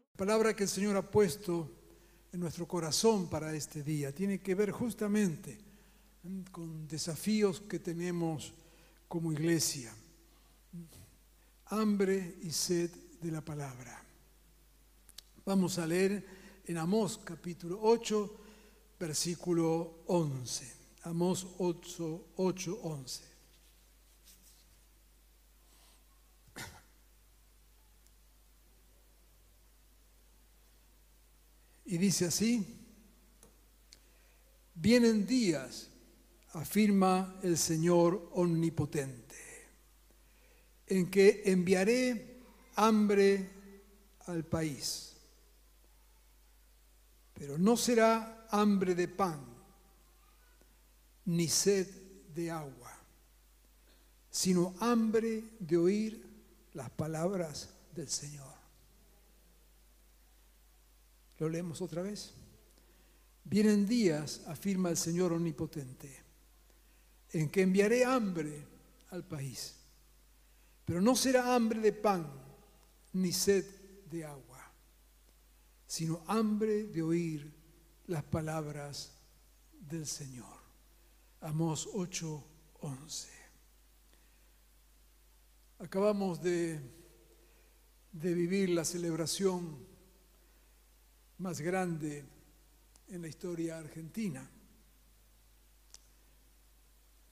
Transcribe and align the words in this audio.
La 0.09 0.17
palabra 0.17 0.55
que 0.55 0.63
el 0.63 0.69
Señor 0.69 0.97
ha 0.97 1.03
puesto 1.03 1.69
en 2.33 2.39
nuestro 2.39 2.67
corazón 2.67 3.29
para 3.29 3.53
este 3.53 3.83
día 3.83 4.11
tiene 4.11 4.39
que 4.39 4.55
ver 4.55 4.71
justamente 4.71 5.59
con 6.51 6.87
desafíos 6.87 7.61
que 7.61 7.77
tenemos 7.77 8.55
como 9.07 9.31
iglesia. 9.31 9.93
Hambre 11.65 12.37
y 12.41 12.51
sed 12.51 12.89
de 13.21 13.31
la 13.31 13.41
palabra. 13.41 14.03
Vamos 15.45 15.77
a 15.79 15.87
leer 15.87 16.25
en 16.65 16.77
Amós 16.77 17.19
capítulo 17.23 17.79
8, 17.81 18.39
versículo 18.99 20.03
11. 20.07 20.73
Amós 21.03 21.47
8, 21.57 22.25
8 22.35 22.79
11. 22.83 23.37
Y 31.89 31.97
dice 31.97 32.25
así, 32.25 32.67
vienen 34.75 35.25
días, 35.25 35.87
afirma 36.51 37.39
el 37.43 37.57
Señor 37.57 38.29
omnipotente, 38.33 39.35
en 40.87 41.09
que 41.09 41.43
enviaré 41.45 42.41
hambre 42.75 43.49
al 44.25 44.43
país, 44.45 45.13
pero 47.33 47.57
no 47.57 47.77
será 47.77 48.47
hambre 48.49 48.95
de 48.95 49.07
pan, 49.07 49.39
ni 51.25 51.47
sed 51.47 51.87
de 52.33 52.51
agua, 52.51 52.93
sino 54.29 54.75
hambre 54.79 55.43
de 55.59 55.77
oír 55.77 56.25
las 56.73 56.89
palabras 56.91 57.69
del 57.93 58.07
Señor. 58.07 58.55
Lo 61.39 61.49
leemos 61.49 61.81
otra 61.81 62.01
vez. 62.01 62.33
Vienen 63.43 63.87
días, 63.87 64.41
afirma 64.47 64.89
el 64.89 64.97
Señor 64.97 65.31
Omnipotente, 65.33 66.23
en 67.31 67.49
que 67.49 67.61
enviaré 67.61 68.03
hambre 68.03 68.65
al 69.09 69.23
país, 69.23 69.76
pero 70.87 71.01
no 71.01 71.17
será 71.17 71.53
hambre 71.53 71.81
de 71.81 71.91
pan 71.91 72.25
ni 73.11 73.33
sed 73.33 73.65
de 74.09 74.23
agua, 74.23 74.71
sino 75.85 76.23
hambre 76.27 76.85
de 76.85 77.03
oír 77.03 77.53
las 78.05 78.23
palabras 78.23 79.11
del 79.81 80.07
Señor. 80.07 80.57
Amós 81.41 81.89
8:11. 81.93 83.27
Acabamos 85.79 86.41
de, 86.41 86.79
de 88.13 88.33
vivir 88.33 88.69
la 88.69 88.85
celebración 88.85 89.85
más 91.39 91.59
grande 91.59 92.23
en 93.09 93.21
la 93.21 93.27
historia 93.27 93.77
argentina. 93.77 94.49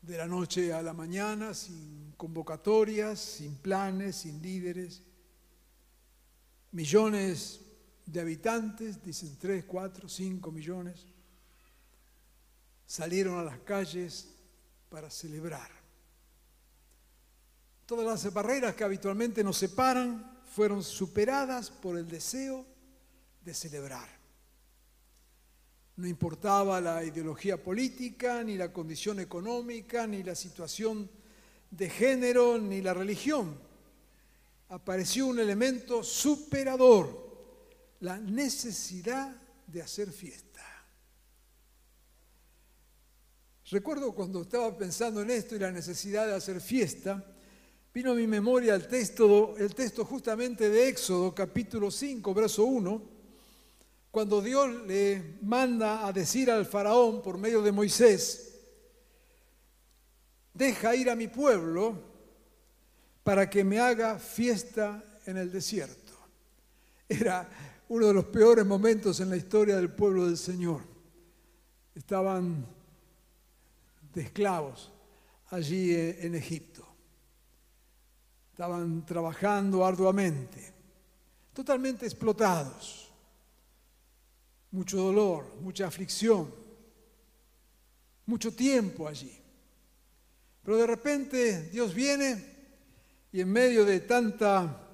De 0.06 0.18
la 0.18 0.28
noche 0.28 0.72
a 0.72 0.84
la 0.84 0.94
mañana, 0.94 1.54
sin 1.56 2.14
convocatorias, 2.16 3.20
sin 3.20 3.56
planes, 3.56 4.18
sin 4.18 4.40
líderes. 4.40 5.02
Millones 6.72 7.62
de 8.06 8.22
habitantes, 8.22 9.04
dicen 9.04 9.36
3, 9.40 9.66
4, 9.66 10.08
5 10.08 10.52
millones, 10.52 11.08
salieron 12.86 13.40
a 13.40 13.44
las 13.44 13.60
calles 13.60 14.30
para 14.90 15.10
celebrar. 15.10 15.72
Todas 17.88 18.06
las 18.06 18.34
barreras 18.34 18.76
que 18.76 18.84
habitualmente 18.84 19.44
nos 19.44 19.58
separan 19.58 20.40
fueron 20.46 20.84
superadas 20.84 21.72
por 21.72 21.98
el 21.98 22.08
deseo 22.08 22.64
de 23.44 23.54
celebrar. 23.54 24.08
No 25.98 26.08
importaba 26.08 26.82
la 26.82 27.04
ideología 27.06 27.62
política, 27.62 28.44
ni 28.44 28.58
la 28.58 28.74
condición 28.74 29.20
económica, 29.22 30.06
ni 30.06 30.24
la 30.24 30.36
situación 30.36 31.10
de 31.72 31.90
género, 31.90 32.58
ni 32.58 32.82
la 32.82 32.94
religión. 32.94 33.58
Apareció 34.70 35.28
un 35.28 35.40
elemento 35.40 36.04
superador, 36.04 37.96
la 38.02 38.18
necesidad 38.18 39.34
de 39.68 39.82
hacer 39.82 40.12
fiesta. 40.12 40.62
Recuerdo 43.72 44.12
cuando 44.12 44.42
estaba 44.42 44.78
pensando 44.78 45.22
en 45.22 45.30
esto 45.30 45.56
y 45.56 45.60
la 45.60 45.72
necesidad 45.72 46.28
de 46.28 46.36
hacer 46.36 46.60
fiesta, 46.60 47.24
vino 47.94 48.12
a 48.12 48.16
mi 48.16 48.28
memoria 48.28 48.76
el 48.76 48.88
texto, 48.90 49.56
el 49.58 49.74
texto 49.74 50.04
justamente 50.04 50.70
de 50.70 50.90
Éxodo, 50.90 51.34
capítulo 51.34 51.90
5, 51.90 52.34
verso 52.34 52.66
1 52.66 53.15
cuando 54.16 54.42
Dios 54.42 54.74
le 54.88 55.40
manda 55.42 56.08
a 56.08 56.14
decir 56.14 56.50
al 56.50 56.66
faraón 56.66 57.22
por 57.22 57.38
medio 57.38 57.62
de 57.62 57.74
Moisés, 57.74 58.62
deja 60.54 60.96
ir 60.96 61.10
a 61.10 61.18
mi 61.18 61.28
pueblo 61.28 62.02
para 63.26 63.50
que 63.50 63.66
me 63.66 63.78
haga 63.78 64.18
fiesta 64.18 65.04
en 65.26 65.36
el 65.36 65.52
desierto. 65.52 66.14
Era 67.10 67.50
uno 67.90 68.08
de 68.08 68.14
los 68.14 68.24
peores 68.28 68.66
momentos 68.66 69.20
en 69.20 69.32
la 69.32 69.36
historia 69.36 69.76
del 69.76 69.92
pueblo 69.92 70.28
del 70.28 70.38
Señor. 70.38 70.80
Estaban 71.94 72.66
de 74.14 74.22
esclavos 74.22 74.94
allí 75.50 75.94
en 75.94 76.36
Egipto. 76.36 76.88
Estaban 78.54 79.06
trabajando 79.06 79.86
arduamente, 79.86 80.72
totalmente 81.54 82.06
explotados 82.06 83.05
mucho 84.76 84.98
dolor, 84.98 85.56
mucha 85.62 85.88
aflicción, 85.88 86.54
mucho 88.26 88.54
tiempo 88.54 89.08
allí. 89.08 89.32
Pero 90.62 90.78
de 90.78 90.86
repente 90.86 91.70
Dios 91.70 91.94
viene 91.94 92.44
y 93.32 93.40
en 93.40 93.52
medio 93.52 93.86
de 93.86 94.02
tanta 94.02 94.86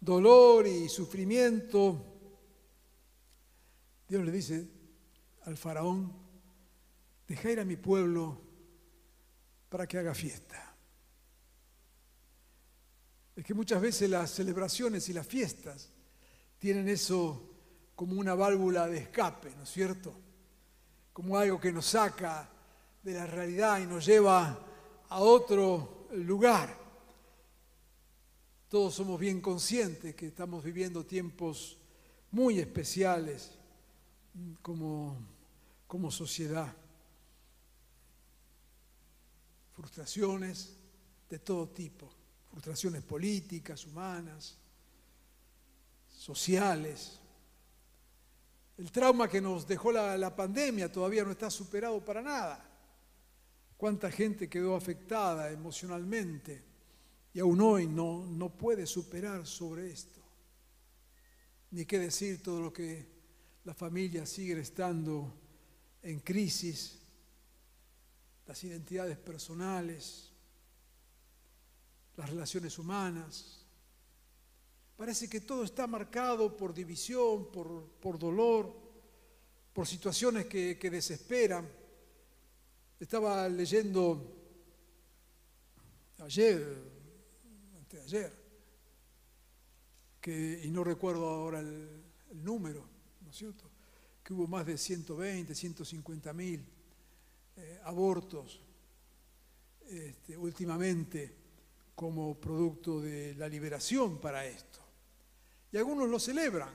dolor 0.00 0.66
y 0.66 0.88
sufrimiento, 0.88 2.02
Dios 4.08 4.24
le 4.24 4.32
dice 4.32 4.66
al 5.44 5.58
faraón, 5.58 6.10
deja 7.28 7.50
ir 7.50 7.60
a 7.60 7.64
mi 7.66 7.76
pueblo 7.76 8.40
para 9.68 9.86
que 9.86 9.98
haga 9.98 10.14
fiesta. 10.14 10.74
Es 13.36 13.44
que 13.44 13.52
muchas 13.52 13.80
veces 13.82 14.08
las 14.08 14.30
celebraciones 14.30 15.08
y 15.10 15.12
las 15.12 15.26
fiestas 15.26 15.90
tienen 16.58 16.88
eso 16.88 17.51
como 18.02 18.18
una 18.18 18.34
válvula 18.34 18.88
de 18.88 18.98
escape, 18.98 19.54
¿no 19.56 19.62
es 19.62 19.70
cierto? 19.70 20.12
Como 21.12 21.38
algo 21.38 21.60
que 21.60 21.70
nos 21.70 21.86
saca 21.86 22.50
de 23.00 23.14
la 23.14 23.26
realidad 23.26 23.78
y 23.78 23.86
nos 23.86 24.04
lleva 24.04 24.58
a 25.08 25.20
otro 25.20 26.08
lugar. 26.14 26.76
Todos 28.68 28.92
somos 28.92 29.20
bien 29.20 29.40
conscientes 29.40 30.16
que 30.16 30.26
estamos 30.26 30.64
viviendo 30.64 31.06
tiempos 31.06 31.78
muy 32.32 32.58
especiales 32.58 33.52
como, 34.62 35.16
como 35.86 36.10
sociedad. 36.10 36.74
Frustraciones 39.76 40.74
de 41.30 41.38
todo 41.38 41.68
tipo, 41.68 42.10
frustraciones 42.50 43.04
políticas, 43.04 43.86
humanas, 43.86 44.58
sociales, 46.08 47.20
el 48.78 48.90
trauma 48.90 49.28
que 49.28 49.40
nos 49.40 49.66
dejó 49.66 49.92
la, 49.92 50.34
pandemia 50.34 50.90
todavía 50.90 51.24
no 51.24 51.32
está 51.32 51.50
superado 51.50 52.04
para 52.04 52.22
nada. 52.22 52.68
¿Cuánta 53.76 54.10
gente 54.10 54.48
quedó 54.48 54.76
afectada 54.76 55.50
emocionalmente 55.50 56.62
y 57.34 57.40
aún 57.40 57.60
hoy 57.60 57.86
no, 57.86 58.26
no 58.26 58.50
puede 58.56 58.86
superar 58.86 59.46
sobre 59.46 59.90
esto? 59.90 60.20
Ni 61.70 61.84
qué 61.84 61.98
decir 61.98 62.42
todo 62.42 62.60
lo 62.60 62.72
que 62.72 63.06
la 63.64 63.74
familia 63.74 64.26
sigue 64.26 64.58
estando 64.60 65.32
en 66.02 66.20
crisis, 66.20 66.98
las 68.46 68.62
identidades 68.64 69.18
personales, 69.18 70.30
las 72.16 72.28
relaciones 72.28 72.78
humanas, 72.78 73.61
Parece 75.02 75.28
que 75.28 75.40
todo 75.40 75.64
está 75.64 75.88
marcado 75.88 76.56
por 76.56 76.72
división, 76.72 77.50
por, 77.50 78.18
dolor, 78.20 78.72
por 79.72 79.84
situaciones 79.84 80.46
que, 80.46 80.76
desesperan. 80.76 81.68
Estaba 83.00 83.48
leyendo 83.48 84.32
ayer 86.20 86.78
ayer, 88.04 88.32
que, 90.20 90.60
y 90.62 90.70
no 90.70 90.84
recuerdo 90.84 91.28
ahora 91.28 91.58
el, 91.58 92.04
el 92.30 92.44
número, 92.44 92.88
¿no 93.22 93.30
es 93.30 93.36
cierto? 93.36 93.64
Que 94.22 94.32
hubo 94.32 94.46
más 94.46 94.64
de 94.64 94.78
120, 94.78 95.52
150 95.52 96.32
mil 96.32 96.64
eh, 97.56 97.80
abortos 97.82 98.60
este, 99.88 100.36
últimamente 100.36 101.34
como 101.96 102.40
producto 102.40 103.00
de 103.00 103.34
la 103.34 103.48
liberación 103.48 104.20
para 104.20 104.46
esto. 104.46 104.81
Y 105.72 105.78
algunos 105.78 106.08
lo 106.08 106.18
celebran, 106.18 106.68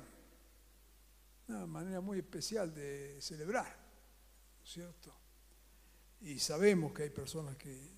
una 1.48 1.68
manera 1.68 2.02
muy 2.02 2.18
especial 2.18 2.74
de 2.74 3.22
celebrar, 3.22 3.68
¿no 4.58 4.66
es 4.66 4.72
cierto? 4.72 5.14
Y 6.22 6.40
sabemos 6.40 6.94
que 6.94 7.04
hay 7.04 7.12
personas 7.12 7.56
que 7.58 7.96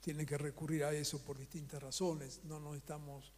tienen 0.00 0.26
que 0.26 0.36
recurrir 0.36 0.82
a 0.82 0.92
eso 0.92 1.24
por 1.24 1.38
distintas 1.38 1.80
razones, 1.80 2.40
no 2.44 2.58
nos 2.58 2.76
estamos 2.76 3.32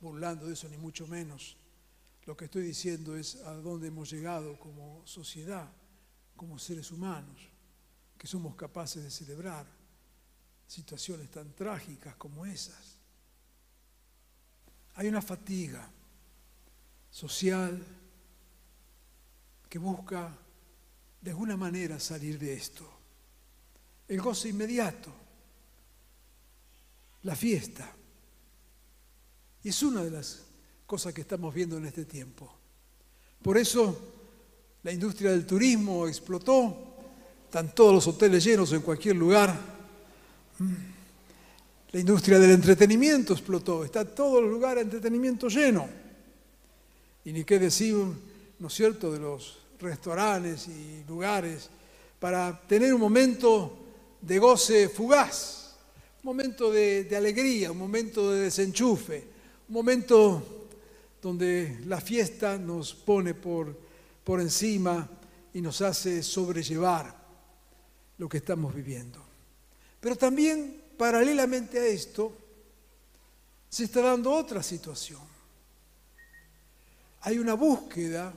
burlando 0.00 0.46
de 0.46 0.54
eso 0.54 0.68
ni 0.68 0.76
mucho 0.76 1.06
menos. 1.06 1.56
Lo 2.24 2.36
que 2.36 2.46
estoy 2.46 2.62
diciendo 2.62 3.16
es 3.16 3.36
a 3.36 3.54
dónde 3.54 3.86
hemos 3.86 4.10
llegado 4.10 4.58
como 4.58 5.06
sociedad, 5.06 5.70
como 6.34 6.58
seres 6.58 6.90
humanos, 6.90 7.48
que 8.18 8.26
somos 8.26 8.56
capaces 8.56 9.04
de 9.04 9.10
celebrar 9.12 9.66
situaciones 10.66 11.30
tan 11.30 11.54
trágicas 11.54 12.16
como 12.16 12.44
esas. 12.44 12.98
Hay 14.94 15.06
una 15.06 15.22
fatiga 15.22 15.92
social 17.16 17.82
que 19.70 19.78
busca 19.78 20.36
de 21.22 21.30
alguna 21.30 21.56
manera 21.56 21.98
salir 21.98 22.38
de 22.38 22.52
esto. 22.52 22.86
El 24.06 24.20
goce 24.20 24.50
inmediato, 24.50 25.10
la 27.22 27.34
fiesta. 27.34 27.90
Y 29.64 29.70
es 29.70 29.82
una 29.82 30.04
de 30.04 30.10
las 30.10 30.42
cosas 30.86 31.14
que 31.14 31.22
estamos 31.22 31.54
viendo 31.54 31.78
en 31.78 31.86
este 31.86 32.04
tiempo. 32.04 32.52
Por 33.40 33.56
eso 33.56 33.98
la 34.82 34.92
industria 34.92 35.30
del 35.30 35.46
turismo 35.46 36.06
explotó, 36.06 36.98
están 37.46 37.74
todos 37.74 37.94
los 37.94 38.06
hoteles 38.08 38.44
llenos 38.44 38.74
en 38.74 38.82
cualquier 38.82 39.16
lugar. 39.16 39.58
La 41.92 41.98
industria 41.98 42.38
del 42.38 42.50
entretenimiento 42.50 43.32
explotó, 43.32 43.86
está 43.86 44.04
todo 44.04 44.40
el 44.40 44.50
lugar 44.50 44.74
de 44.74 44.82
entretenimiento 44.82 45.48
lleno. 45.48 46.05
Y 47.26 47.32
ni 47.32 47.42
qué 47.42 47.58
decir, 47.58 47.96
¿no 48.60 48.68
es 48.68 48.72
cierto?, 48.72 49.10
de 49.12 49.18
los 49.18 49.58
restaurantes 49.80 50.68
y 50.68 51.02
lugares 51.08 51.68
para 52.20 52.58
tener 52.68 52.94
un 52.94 53.00
momento 53.00 53.76
de 54.22 54.38
goce 54.38 54.88
fugaz, 54.88 55.74
un 56.22 56.28
momento 56.28 56.70
de, 56.70 57.02
de 57.02 57.16
alegría, 57.16 57.72
un 57.72 57.78
momento 57.78 58.30
de 58.30 58.42
desenchufe, 58.42 59.24
un 59.68 59.74
momento 59.74 60.68
donde 61.20 61.80
la 61.86 62.00
fiesta 62.00 62.58
nos 62.58 62.94
pone 62.94 63.34
por, 63.34 63.76
por 64.22 64.40
encima 64.40 65.10
y 65.52 65.60
nos 65.60 65.80
hace 65.82 66.22
sobrellevar 66.22 67.12
lo 68.18 68.28
que 68.28 68.36
estamos 68.36 68.72
viviendo. 68.72 69.20
Pero 69.98 70.14
también, 70.14 70.80
paralelamente 70.96 71.80
a 71.80 71.86
esto, 71.86 72.32
se 73.68 73.82
está 73.82 74.00
dando 74.00 74.30
otra 74.30 74.62
situación. 74.62 75.35
Hay 77.26 77.40
una 77.40 77.54
búsqueda 77.54 78.32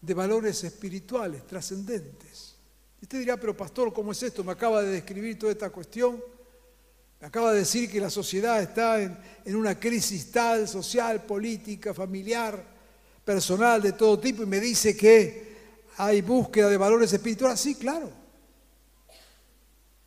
de 0.00 0.14
valores 0.14 0.64
espirituales 0.64 1.46
trascendentes. 1.46 2.54
Y 3.02 3.04
usted 3.04 3.18
dirá, 3.18 3.36
pero 3.36 3.54
pastor, 3.54 3.92
¿cómo 3.92 4.12
es 4.12 4.22
esto? 4.22 4.42
Me 4.42 4.52
acaba 4.52 4.82
de 4.82 4.92
describir 4.92 5.38
toda 5.38 5.52
esta 5.52 5.68
cuestión. 5.68 6.24
Me 7.20 7.26
acaba 7.26 7.52
de 7.52 7.58
decir 7.58 7.90
que 7.90 8.00
la 8.00 8.08
sociedad 8.08 8.62
está 8.62 9.02
en, 9.02 9.18
en, 9.44 9.56
una 9.56 9.78
crisis 9.78 10.32
tal, 10.32 10.66
social, 10.66 11.26
política, 11.26 11.92
familiar, 11.92 12.64
personal, 13.26 13.82
de 13.82 13.92
todo 13.92 14.18
tipo, 14.18 14.42
y 14.42 14.46
me 14.46 14.58
dice 14.58 14.96
que 14.96 15.56
hay 15.98 16.22
búsqueda 16.22 16.70
de 16.70 16.78
valores 16.78 17.12
espirituales. 17.12 17.60
Sí, 17.60 17.74
claro. 17.74 18.10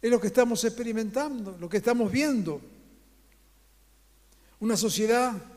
Es 0.01 0.09
lo 0.09 0.19
que 0.19 0.25
estamos 0.25 0.63
experimentando, 0.63 1.56
lo 1.59 1.69
que 1.69 1.77
estamos 1.77 2.12
viendo. 2.12 2.59
Una 4.59 4.75
sociedad 4.75 5.50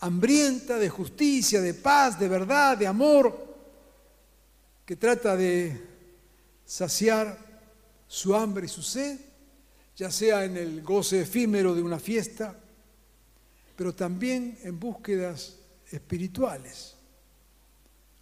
hambrienta 0.00 0.78
de 0.78 0.88
justicia, 0.88 1.60
de 1.60 1.74
paz, 1.74 2.18
de 2.18 2.28
verdad, 2.28 2.76
de 2.76 2.86
amor, 2.86 3.48
que 4.84 4.96
trata 4.96 5.36
de 5.36 5.80
saciar 6.64 7.38
su 8.06 8.34
hambre 8.34 8.66
y 8.66 8.68
su 8.68 8.82
sed, 8.82 9.18
ya 9.96 10.10
sea 10.10 10.44
en 10.44 10.56
el 10.56 10.82
goce 10.82 11.20
efímero 11.20 11.74
de 11.74 11.82
una 11.82 11.98
fiesta, 11.98 12.58
pero 13.76 13.94
también 13.94 14.58
en 14.62 14.80
búsquedas 14.80 15.56
espirituales. 15.90 16.96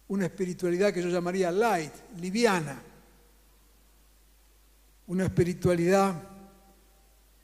Una 0.09 0.25
espiritualidad 0.25 0.93
que 0.93 1.01
yo 1.01 1.09
llamaría 1.09 1.51
light, 1.51 1.93
liviana. 2.17 2.81
Una 5.07 5.25
espiritualidad 5.25 6.23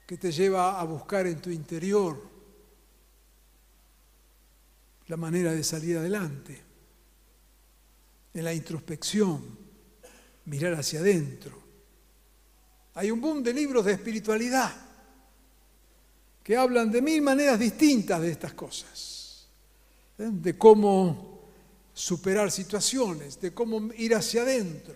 que 0.06 0.16
te 0.16 0.30
lleva 0.30 0.80
a 0.80 0.84
buscar 0.84 1.26
en 1.26 1.40
tu 1.40 1.50
interior 1.50 2.35
la 5.08 5.16
manera 5.16 5.52
de 5.52 5.62
salir 5.62 5.98
adelante, 5.98 6.62
en 8.34 8.44
la 8.44 8.52
introspección, 8.52 9.58
mirar 10.46 10.74
hacia 10.74 11.00
adentro. 11.00 11.62
Hay 12.94 13.10
un 13.10 13.20
boom 13.20 13.42
de 13.42 13.52
libros 13.52 13.84
de 13.84 13.92
espiritualidad 13.92 14.74
que 16.42 16.56
hablan 16.56 16.90
de 16.90 17.02
mil 17.02 17.22
maneras 17.22 17.58
distintas 17.58 18.20
de 18.20 18.30
estas 18.30 18.54
cosas, 18.54 19.48
¿eh? 20.18 20.28
de 20.30 20.56
cómo 20.56 21.40
superar 21.92 22.50
situaciones, 22.50 23.40
de 23.40 23.52
cómo 23.52 23.92
ir 23.94 24.14
hacia 24.14 24.42
adentro, 24.42 24.94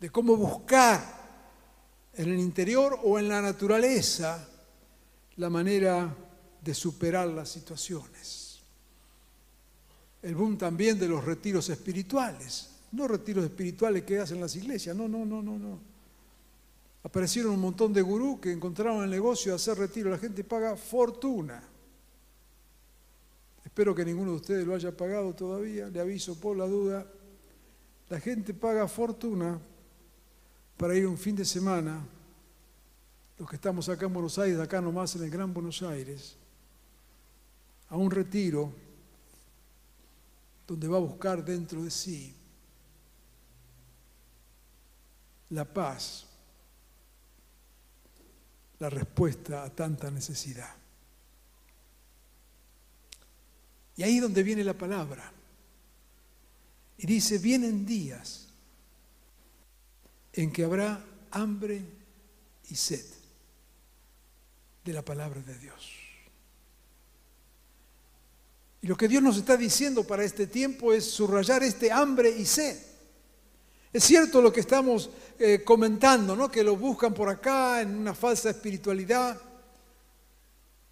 de 0.00 0.10
cómo 0.10 0.36
buscar 0.36 1.24
en 2.12 2.32
el 2.32 2.38
interior 2.38 3.00
o 3.02 3.18
en 3.18 3.28
la 3.28 3.40
naturaleza 3.40 4.48
la 5.36 5.50
manera 5.50 6.14
de 6.60 6.74
superar 6.74 7.28
las 7.28 7.48
situaciones. 7.48 8.43
El 10.24 10.34
boom 10.34 10.56
también 10.56 10.98
de 10.98 11.06
los 11.06 11.22
retiros 11.22 11.68
espirituales, 11.68 12.70
no 12.92 13.06
retiros 13.06 13.44
espirituales 13.44 14.04
que 14.04 14.18
hacen 14.18 14.40
las 14.40 14.56
iglesias, 14.56 14.96
no, 14.96 15.06
no, 15.06 15.26
no, 15.26 15.42
no, 15.42 15.58
no. 15.58 15.78
Aparecieron 17.02 17.52
un 17.52 17.60
montón 17.60 17.92
de 17.92 18.00
gurús 18.00 18.40
que 18.40 18.50
encontraron 18.50 19.04
el 19.04 19.10
negocio 19.10 19.52
de 19.52 19.56
hacer 19.56 19.76
retiro, 19.76 20.08
la 20.08 20.16
gente 20.16 20.42
paga 20.42 20.76
fortuna. 20.76 21.62
Espero 23.62 23.94
que 23.94 24.02
ninguno 24.02 24.30
de 24.30 24.36
ustedes 24.38 24.66
lo 24.66 24.74
haya 24.74 24.96
pagado 24.96 25.34
todavía, 25.34 25.88
le 25.88 26.00
aviso 26.00 26.40
por 26.40 26.56
la 26.56 26.64
duda. 26.64 27.06
La 28.08 28.18
gente 28.18 28.54
paga 28.54 28.88
fortuna 28.88 29.60
para 30.78 30.96
ir 30.96 31.06
un 31.06 31.18
fin 31.18 31.36
de 31.36 31.44
semana, 31.44 32.02
los 33.38 33.46
que 33.46 33.56
estamos 33.56 33.90
acá 33.90 34.06
en 34.06 34.14
Buenos 34.14 34.38
Aires, 34.38 34.58
acá 34.58 34.80
nomás 34.80 35.16
en 35.16 35.24
el 35.24 35.30
Gran 35.30 35.52
Buenos 35.52 35.82
Aires, 35.82 36.34
a 37.90 37.98
un 37.98 38.10
retiro 38.10 38.83
donde 40.66 40.88
va 40.88 40.96
a 40.96 41.00
buscar 41.00 41.44
dentro 41.44 41.82
de 41.82 41.90
sí 41.90 42.34
la 45.50 45.64
paz, 45.64 46.26
la 48.78 48.90
respuesta 48.90 49.62
a 49.62 49.70
tanta 49.70 50.10
necesidad. 50.10 50.74
Y 53.96 54.02
ahí 54.02 54.16
es 54.16 54.22
donde 54.22 54.42
viene 54.42 54.64
la 54.64 54.74
palabra. 54.74 55.32
Y 56.98 57.06
dice, 57.06 57.38
vienen 57.38 57.86
días 57.86 58.48
en 60.32 60.50
que 60.52 60.64
habrá 60.64 61.04
hambre 61.30 61.84
y 62.68 62.74
sed 62.74 63.04
de 64.84 64.92
la 64.92 65.02
palabra 65.02 65.40
de 65.40 65.58
Dios. 65.58 66.03
Y 68.84 68.86
lo 68.86 68.98
que 68.98 69.08
Dios 69.08 69.22
nos 69.22 69.38
está 69.38 69.56
diciendo 69.56 70.04
para 70.04 70.24
este 70.24 70.46
tiempo 70.46 70.92
es 70.92 71.06
subrayar 71.06 71.62
este 71.62 71.90
hambre 71.90 72.28
y 72.28 72.44
sed. 72.44 72.76
Es 73.90 74.04
cierto 74.04 74.42
lo 74.42 74.52
que 74.52 74.60
estamos 74.60 75.08
eh, 75.38 75.62
comentando, 75.64 76.36
¿no? 76.36 76.50
que 76.50 76.62
lo 76.62 76.76
buscan 76.76 77.14
por 77.14 77.30
acá 77.30 77.80
en 77.80 77.96
una 77.96 78.14
falsa 78.14 78.50
espiritualidad, 78.50 79.40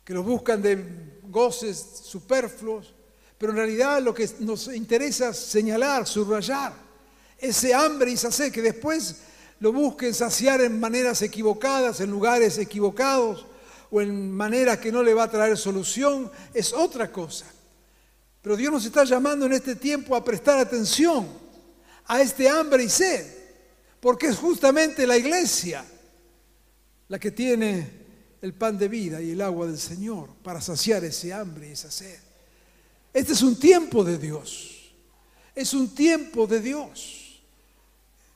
que 0.03 0.15
lo 0.15 0.23
buscan 0.23 0.63
de 0.63 1.21
goces 1.25 2.01
superfluos, 2.03 2.95
pero 3.37 3.53
en 3.53 3.59
realidad 3.59 4.01
lo 4.01 4.15
que 4.15 4.27
nos 4.39 4.69
interesa 4.69 5.35
señalar, 5.35 6.07
subrayar, 6.07 6.73
ese 7.37 7.75
hambre 7.75 8.13
y 8.13 8.15
esa 8.15 8.33
sed 8.33 8.51
que 8.51 8.63
después 8.63 9.17
lo 9.61 9.71
busquen 9.71 10.15
saciar 10.15 10.63
en 10.63 10.81
maneras 10.81 11.21
equivocadas, 11.21 12.01
en 12.01 12.11
lugares 12.11 12.57
equivocados 12.57 13.45
o 13.91 14.01
en 14.01 14.33
maneras 14.33 14.79
que 14.79 14.91
no 14.91 15.03
le 15.03 15.13
va 15.13 15.25
a 15.25 15.31
traer 15.31 15.59
solución, 15.59 16.33
es 16.55 16.73
otra 16.73 17.13
cosa. 17.13 17.45
Pero 18.43 18.57
Dios 18.57 18.73
nos 18.73 18.85
está 18.85 19.05
llamando 19.05 19.47
en 19.47 19.53
este 19.53 19.77
tiempo 19.77 20.17
a 20.17 20.25
prestar 20.25 20.59
atención 20.59 21.29
a 22.07 22.21
este 22.21 22.49
hambre 22.49 22.85
y 22.85 22.89
sed, 22.89 23.25
porque 24.01 24.27
es 24.27 24.37
justamente 24.37 25.07
la 25.07 25.17
iglesia 25.17 25.85
la 27.09 27.19
que 27.19 27.31
tiene 27.31 28.03
el 28.41 28.55
pan 28.55 28.77
de 28.77 28.89
vida 28.89 29.23
y 29.23 29.31
el 29.31 29.41
agua 29.41 29.67
del 29.67 29.79
Señor 29.79 30.31
para 30.43 30.61
saciar 30.61 31.05
ese 31.05 31.33
hambre 31.33 31.69
y 31.69 31.73
esa 31.73 31.91
sed. 31.91 32.19
Este 33.15 33.33
es 33.33 33.43
un 33.43 33.59
tiempo 33.59 34.03
de 34.03 34.19
Dios. 34.19 34.93
Es 35.55 35.75
un 35.75 35.95
tiempo 35.95 36.47
de 36.47 36.61
Dios. 36.61 37.43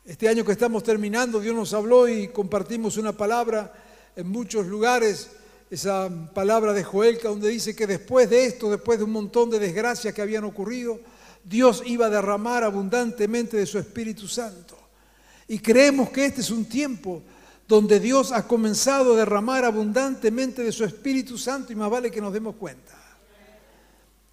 Este 0.04 0.28
año 0.28 0.44
que 0.44 0.52
estamos 0.52 0.84
terminando, 0.84 1.40
Dios 1.40 1.56
nos 1.56 1.72
habló 1.72 2.06
y 2.06 2.28
compartimos 2.28 2.96
una 2.96 3.12
palabra 3.12 3.72
en 4.14 4.28
muchos 4.28 4.66
lugares, 4.66 5.30
esa 5.70 6.08
palabra 6.32 6.72
de 6.72 6.84
Joel, 6.84 7.18
donde 7.22 7.48
dice 7.48 7.74
que 7.74 7.86
después 7.86 8.30
de 8.30 8.46
esto, 8.46 8.70
después 8.70 8.98
de 8.98 9.04
un 9.04 9.10
montón 9.10 9.50
de 9.50 9.58
desgracias 9.58 10.14
que 10.14 10.22
habían 10.22 10.44
ocurrido, 10.44 11.00
Dios 11.42 11.82
iba 11.86 12.06
a 12.06 12.10
derramar 12.10 12.64
abundantemente 12.64 13.56
de 13.56 13.66
su 13.66 13.78
Espíritu 13.78 14.28
Santo. 14.28 14.76
Y 15.48 15.58
creemos 15.58 16.10
que 16.10 16.26
este 16.26 16.40
es 16.40 16.50
un 16.50 16.64
tiempo 16.64 17.22
donde 17.66 17.98
Dios 17.98 18.32
ha 18.32 18.46
comenzado 18.46 19.14
a 19.14 19.16
derramar 19.16 19.64
abundantemente 19.64 20.62
de 20.62 20.72
su 20.72 20.84
Espíritu 20.84 21.36
Santo 21.36 21.72
y 21.72 21.76
más 21.76 21.90
vale 21.90 22.10
que 22.10 22.20
nos 22.20 22.32
demos 22.32 22.54
cuenta. 22.56 22.94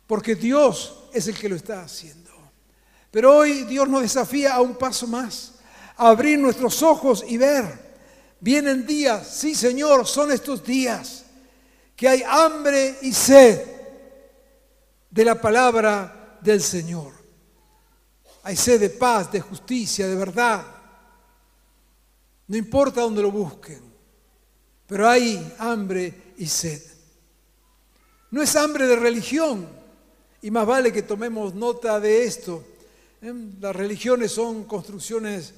Porque 0.05 0.35
Dios 0.35 1.05
es 1.13 1.27
el 1.27 1.37
que 1.37 1.49
lo 1.49 1.55
está 1.55 1.81
haciendo. 1.81 2.31
Pero 3.09 3.37
hoy 3.37 3.63
Dios 3.63 3.87
nos 3.87 4.01
desafía 4.01 4.53
a 4.53 4.61
un 4.61 4.75
paso 4.75 5.07
más, 5.07 5.53
a 5.97 6.09
abrir 6.09 6.37
nuestros 6.37 6.81
ojos 6.83 7.23
y 7.27 7.37
ver. 7.37 7.93
Vienen 8.39 8.85
días, 8.85 9.35
sí 9.35 9.55
Señor, 9.55 10.05
son 10.05 10.31
estos 10.31 10.63
días 10.63 11.22
que 11.95 12.07
hay 12.07 12.23
hambre 12.25 12.97
y 13.01 13.13
sed 13.13 13.61
de 15.09 15.25
la 15.25 15.39
palabra 15.39 16.39
del 16.41 16.61
Señor. 16.61 17.13
Hay 18.43 18.55
sed 18.55 18.79
de 18.79 18.89
paz, 18.89 19.31
de 19.31 19.39
justicia, 19.39 20.07
de 20.07 20.15
verdad. 20.15 20.65
No 22.47 22.57
importa 22.57 23.01
dónde 23.01 23.21
lo 23.21 23.31
busquen, 23.31 23.81
pero 24.87 25.07
hay 25.07 25.53
hambre 25.59 26.33
y 26.37 26.45
sed. 26.47 26.81
No 28.31 28.41
es 28.41 28.55
hambre 28.55 28.87
de 28.87 28.95
religión, 28.95 29.67
y 30.41 30.51
más 30.51 30.65
vale 30.65 30.91
que 30.91 31.03
tomemos 31.03 31.53
nota 31.53 31.99
de 31.99 32.25
esto. 32.25 32.65
¿eh? 33.21 33.33
Las 33.61 33.75
religiones 33.75 34.31
son 34.31 34.65
construcciones 34.65 35.53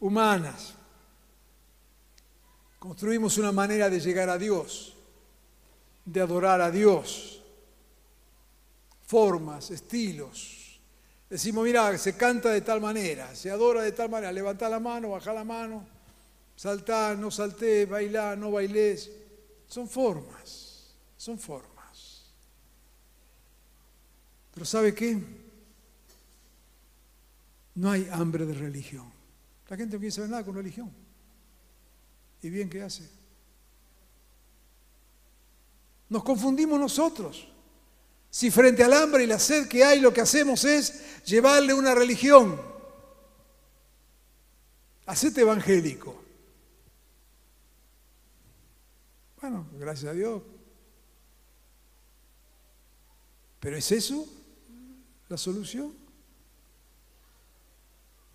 humanas. 0.00 0.74
Construimos 2.78 3.38
una 3.38 3.52
manera 3.52 3.88
de 3.88 4.00
llegar 4.00 4.28
a 4.28 4.38
Dios, 4.38 4.93
de 6.04 6.20
adorar 6.20 6.60
a 6.60 6.70
Dios, 6.70 7.42
formas, 9.06 9.70
estilos. 9.70 10.80
Decimos, 11.28 11.64
mira, 11.64 11.96
se 11.98 12.16
canta 12.16 12.50
de 12.50 12.60
tal 12.60 12.80
manera, 12.80 13.34
se 13.34 13.50
adora 13.50 13.82
de 13.82 13.92
tal 13.92 14.10
manera, 14.10 14.32
levanta 14.32 14.68
la 14.68 14.80
mano, 14.80 15.10
baja 15.10 15.32
la 15.32 15.44
mano, 15.44 15.86
saltar, 16.54 17.18
no 17.18 17.30
salté, 17.30 17.86
bailar, 17.86 18.36
no 18.38 18.50
bailés. 18.50 19.10
Son 19.66 19.88
formas, 19.88 20.94
son 21.16 21.38
formas. 21.38 21.74
Pero 24.52 24.66
¿sabe 24.66 24.94
qué? 24.94 25.20
No 27.74 27.90
hay 27.90 28.08
hambre 28.12 28.46
de 28.46 28.54
religión. 28.54 29.10
La 29.68 29.76
gente 29.76 29.96
no 29.96 30.00
quiere 30.00 30.12
saber 30.12 30.30
nada 30.30 30.44
con 30.44 30.54
religión. 30.54 30.92
¿Y 32.42 32.50
bien 32.50 32.68
qué 32.68 32.82
hace? 32.82 33.08
Nos 36.08 36.22
confundimos 36.22 36.78
nosotros. 36.78 37.48
Si 38.30 38.50
frente 38.50 38.82
al 38.82 38.92
hambre 38.92 39.24
y 39.24 39.26
la 39.26 39.38
sed 39.38 39.68
que 39.68 39.84
hay 39.84 40.00
lo 40.00 40.12
que 40.12 40.20
hacemos 40.20 40.64
es 40.64 41.22
llevarle 41.24 41.72
una 41.72 41.94
religión. 41.94 42.60
Hacete 45.06 45.42
evangélico. 45.42 46.20
Bueno, 49.40 49.66
gracias 49.78 50.10
a 50.10 50.14
Dios. 50.14 50.42
¿Pero 53.60 53.76
es 53.76 53.92
eso 53.92 54.26
la 55.28 55.36
solución? 55.36 55.94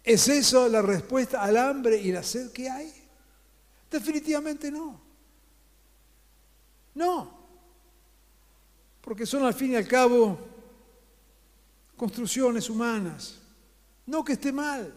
¿Es 0.04 0.28
eso 0.28 0.68
la 0.70 0.82
respuesta 0.82 1.44
al 1.44 1.58
hambre 1.58 1.98
y 1.98 2.12
la 2.12 2.24
sed 2.24 2.52
que 2.52 2.70
hay? 2.70 2.94
Definitivamente 3.92 4.72
no. 4.72 5.00
No. 6.96 7.38
Porque 9.10 9.25
son 9.25 9.44
al 9.44 9.56
fin 9.56 9.72
y 9.72 9.75
al 9.75 9.88
cabo 9.88 10.38
construcciones 11.98 12.70
humanas. 12.70 13.39
No 14.06 14.24
que 14.24 14.34
esté 14.34 14.51
mal. 14.51 14.94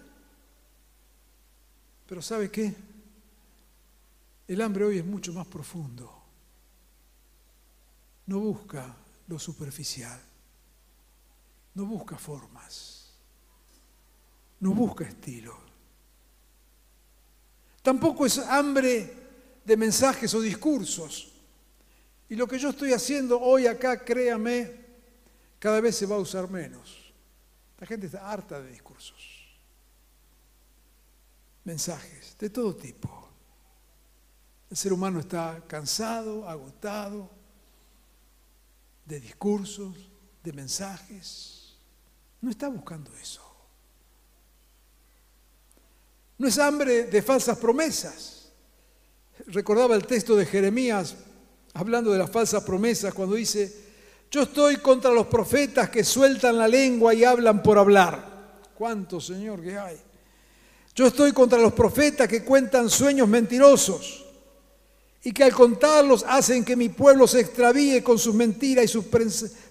Pero 2.06 2.20
¿sabe 2.20 2.50
qué? 2.50 2.74
El 4.46 4.60
hambre 4.60 4.84
hoy 4.84 4.98
es 4.98 5.04
mucho 5.06 5.32
más 5.32 5.46
profundo. 5.46 6.12
No 8.26 8.38
busca 8.38 8.94
lo 9.28 9.38
superficial. 9.38 10.20
No 11.72 11.86
busca 11.86 12.18
formas. 12.18 13.14
No 14.60 14.74
busca 14.74 15.04
estilo. 15.04 15.56
Tampoco 17.80 18.26
es 18.26 18.36
hambre 18.36 19.60
de 19.64 19.76
mensajes 19.78 20.34
o 20.34 20.40
discursos. 20.42 21.31
Y 22.32 22.34
lo 22.34 22.48
que 22.48 22.58
yo 22.58 22.70
estoy 22.70 22.94
haciendo 22.94 23.38
hoy 23.38 23.66
acá, 23.66 24.02
créame, 24.02 24.74
cada 25.58 25.82
vez 25.82 25.96
se 25.96 26.06
va 26.06 26.16
a 26.16 26.18
usar 26.18 26.48
menos. 26.48 27.12
La 27.78 27.86
gente 27.86 28.06
está 28.06 28.26
harta 28.26 28.58
de 28.58 28.70
discursos. 28.70 29.54
Mensajes 31.64 32.34
de 32.38 32.48
todo 32.48 32.74
tipo. 32.74 33.28
El 34.70 34.78
ser 34.78 34.94
humano 34.94 35.20
está 35.20 35.62
cansado, 35.68 36.48
agotado 36.48 37.30
de 39.04 39.20
discursos, 39.20 39.94
de 40.42 40.54
mensajes. 40.54 41.76
No 42.40 42.48
está 42.48 42.68
buscando 42.68 43.14
eso. 43.18 43.42
No 46.38 46.48
es 46.48 46.58
hambre 46.58 47.04
de 47.04 47.20
falsas 47.20 47.58
promesas. 47.58 48.50
Recordaba 49.48 49.94
el 49.94 50.06
texto 50.06 50.34
de 50.34 50.46
Jeremías 50.46 51.14
hablando 51.74 52.12
de 52.12 52.18
las 52.18 52.30
falsas 52.30 52.62
promesas 52.64 53.14
cuando 53.14 53.36
dice, 53.36 53.82
yo 54.30 54.42
estoy 54.42 54.76
contra 54.76 55.10
los 55.10 55.26
profetas 55.26 55.90
que 55.90 56.04
sueltan 56.04 56.56
la 56.56 56.68
lengua 56.68 57.14
y 57.14 57.24
hablan 57.24 57.62
por 57.62 57.78
hablar. 57.78 58.32
¿Cuánto, 58.74 59.20
Señor, 59.20 59.62
que 59.62 59.78
hay? 59.78 59.96
Yo 60.94 61.06
estoy 61.06 61.32
contra 61.32 61.58
los 61.58 61.72
profetas 61.72 62.28
que 62.28 62.44
cuentan 62.44 62.90
sueños 62.90 63.28
mentirosos 63.28 64.24
y 65.24 65.32
que 65.32 65.44
al 65.44 65.52
contarlos 65.52 66.24
hacen 66.26 66.64
que 66.64 66.76
mi 66.76 66.88
pueblo 66.88 67.26
se 67.26 67.40
extravíe 67.40 68.02
con 68.02 68.18
sus 68.18 68.34
mentiras 68.34 68.84
y 68.84 68.88
sus 68.88 69.04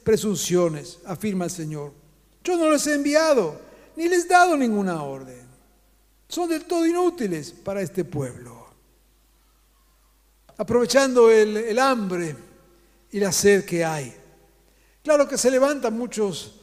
presunciones, 0.04 1.00
afirma 1.06 1.46
el 1.46 1.52
Señor. 1.52 1.92
Yo 2.44 2.58
no 2.58 2.70
les 2.72 2.88
he 2.88 2.94
enviado, 2.94 3.60
ni 3.96 4.08
les 4.08 4.26
he 4.26 4.28
dado 4.28 4.56
ninguna 4.56 5.04
orden. 5.04 5.42
Son 6.28 6.50
del 6.50 6.66
todo 6.66 6.86
inútiles 6.86 7.52
para 7.52 7.82
este 7.82 8.06
pueblo. 8.06 8.61
Aprovechando 10.58 11.32
el, 11.32 11.78
hambre 11.80 12.36
y 13.12 13.20
la 13.20 13.32
sed 13.32 13.66
que 13.66 13.84
hay. 13.84 14.16
Claro 15.04 15.28
que 15.28 15.38
se 15.38 15.50
levantan 15.50 15.98
muchos 15.98 16.60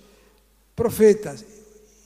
profetas. 0.75 1.45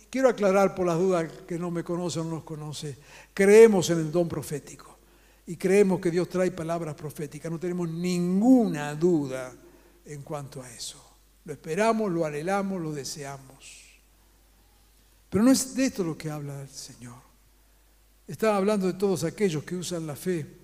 Quiero 0.09 0.29
aclarar 0.29 0.75
por 0.75 0.87
las 0.87 0.99
dudas 0.99 1.31
que 1.47 1.59
no 1.59 1.71
me 1.71 1.85
conoce 1.85 2.21
o 2.21 2.25
no 2.25 2.31
nos 2.31 2.45
conoce. 2.45 2.97
Creemos 3.35 3.91
en 3.91 3.99
el 3.99 4.12
don 4.12 4.29
profético 4.29 4.99
y 5.47 5.57
creemos 5.57 6.01
que 6.01 6.11
Dios 6.11 6.29
trae 6.29 6.51
palabras 6.51 6.95
proféticas. 6.95 7.51
No 7.51 7.59
tenemos 7.59 7.89
ninguna 7.89 8.95
duda 8.95 9.53
en 10.05 10.23
cuanto 10.23 10.62
a 10.62 10.71
eso. 10.71 11.03
Lo 11.45 11.53
esperamos, 11.53 12.11
lo 12.11 12.25
anhelamos, 12.25 12.81
lo 12.81 12.93
deseamos. 12.93 13.83
Pero 15.29 15.45
no 15.45 15.51
es 15.51 15.75
de 15.75 15.87
esto 15.87 16.05
lo 16.05 16.17
que 16.17 16.31
habla 16.31 16.61
el 16.61 16.69
Señor. 16.69 17.21
Está 18.27 18.57
hablando 18.57 18.87
de 18.87 18.95
todos 18.95 19.25
aquellos 19.25 19.65
que 19.65 19.75
usan 19.75 20.07
la 20.07 20.15
fe 20.15 20.62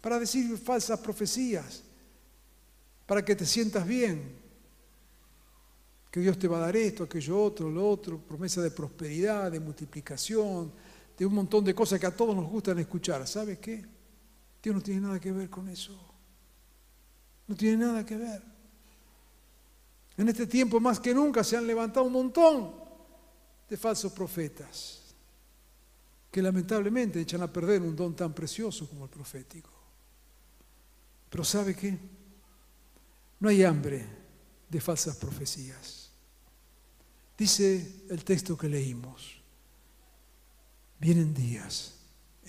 para 0.00 0.18
decir 0.18 0.56
falsas 0.58 1.00
profecías, 1.00 1.82
para 3.06 3.24
que 3.24 3.34
te 3.34 3.46
sientas 3.46 3.86
bien, 3.86 4.36
que 6.10 6.20
Dios 6.20 6.38
te 6.38 6.48
va 6.48 6.58
a 6.58 6.60
dar 6.60 6.76
esto, 6.76 7.04
aquello 7.04 7.42
otro, 7.42 7.70
lo 7.70 7.88
otro, 7.88 8.18
promesa 8.18 8.62
de 8.62 8.70
prosperidad, 8.70 9.50
de 9.50 9.60
multiplicación, 9.60 10.72
de 11.16 11.26
un 11.26 11.34
montón 11.34 11.64
de 11.64 11.74
cosas 11.74 11.98
que 11.98 12.06
a 12.06 12.16
todos 12.16 12.34
nos 12.34 12.48
gustan 12.48 12.78
escuchar. 12.78 13.26
¿Sabes 13.26 13.58
qué? 13.58 13.84
Dios 14.62 14.74
no 14.74 14.80
tiene 14.80 15.02
nada 15.02 15.20
que 15.20 15.32
ver 15.32 15.50
con 15.50 15.68
eso. 15.68 15.92
No 17.46 17.54
tiene 17.54 17.84
nada 17.84 18.04
que 18.04 18.16
ver. 18.16 18.42
En 20.16 20.28
este 20.28 20.46
tiempo 20.46 20.80
más 20.80 20.98
que 20.98 21.14
nunca 21.14 21.44
se 21.44 21.56
han 21.56 21.66
levantado 21.66 22.06
un 22.06 22.12
montón 22.12 22.74
de 23.68 23.76
falsos 23.76 24.12
profetas 24.12 25.14
que 26.30 26.42
lamentablemente 26.42 27.20
echan 27.20 27.42
a 27.42 27.52
perder 27.52 27.82
un 27.82 27.94
don 27.94 28.14
tan 28.14 28.32
precioso 28.32 28.88
como 28.88 29.04
el 29.04 29.10
profético. 29.10 29.77
Pero 31.30 31.44
¿sabe 31.44 31.74
qué? 31.74 31.98
No 33.40 33.48
hay 33.48 33.62
hambre 33.62 34.04
de 34.68 34.80
falsas 34.80 35.16
profecías. 35.16 36.10
Dice 37.36 38.04
el 38.10 38.24
texto 38.24 38.56
que 38.58 38.68
leímos, 38.68 39.40
vienen 40.98 41.32
días 41.32 41.94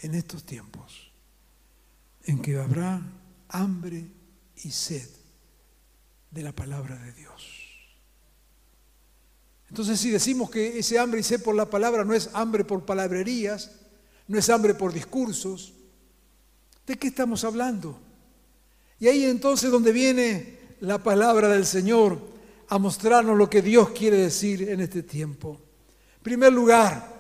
en 0.02 0.16
estos 0.16 0.44
tiempos 0.44 1.12
en 2.24 2.42
que 2.42 2.60
habrá 2.60 3.02
hambre 3.50 4.08
y 4.56 4.72
sed 4.72 5.08
de 6.32 6.44
la 6.44 6.52
palabra 6.52 6.98
de 6.98 7.12
Dios. 7.14 7.70
Entonces 9.70 10.00
si 10.00 10.10
decimos 10.10 10.50
que 10.50 10.80
ese 10.80 10.98
hambre 10.98 11.20
y 11.20 11.24
sed 11.24 11.44
por 11.44 11.56
la 11.56 11.70
palabra 11.70 12.04
no 12.04 12.14
es 12.14 12.30
hambre 12.34 12.66
por 12.66 12.86
palabrerías, 12.86 13.72
no 14.28 14.38
es 14.38 14.50
hambre 14.50 14.74
por 14.74 14.92
discursos, 14.92 15.74
¿de 16.88 16.98
qué 16.98 17.08
estamos 17.08 17.44
hablando? 17.44 18.00
Y 19.00 19.08
ahí 19.08 19.26
entonces 19.26 19.72
donde 19.72 19.92
viene 19.92 20.60
la 20.82 21.02
palabra 21.02 21.48
del 21.50 21.66
Señor 21.66 22.20
a 22.68 22.78
mostrarnos 22.78 23.38
lo 23.38 23.50
que 23.50 23.62
Dios 23.62 23.90
quiere 23.90 24.18
decir 24.18 24.70
en 24.70 24.82
este 24.82 25.04
tiempo. 25.04 25.60
En 26.18 26.24
primer 26.24 26.54
lugar, 26.54 27.20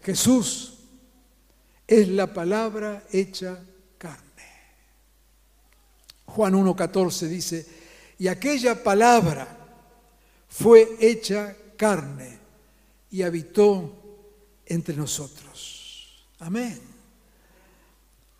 Jesús 0.00 0.74
es 1.86 2.08
la 2.08 2.32
palabra 2.32 3.04
hecha 3.10 3.58
carne. 3.98 4.22
Juan 6.26 6.54
1.14 6.54 7.26
dice, 7.28 7.66
y 8.18 8.28
aquella 8.28 8.82
palabra 8.82 9.48
fue 10.48 10.96
hecha 11.00 11.56
carne 11.76 12.38
y 13.10 13.22
habitó 13.22 13.92
entre 14.66 14.94
nosotros. 14.94 16.26
Amén. 16.38 16.91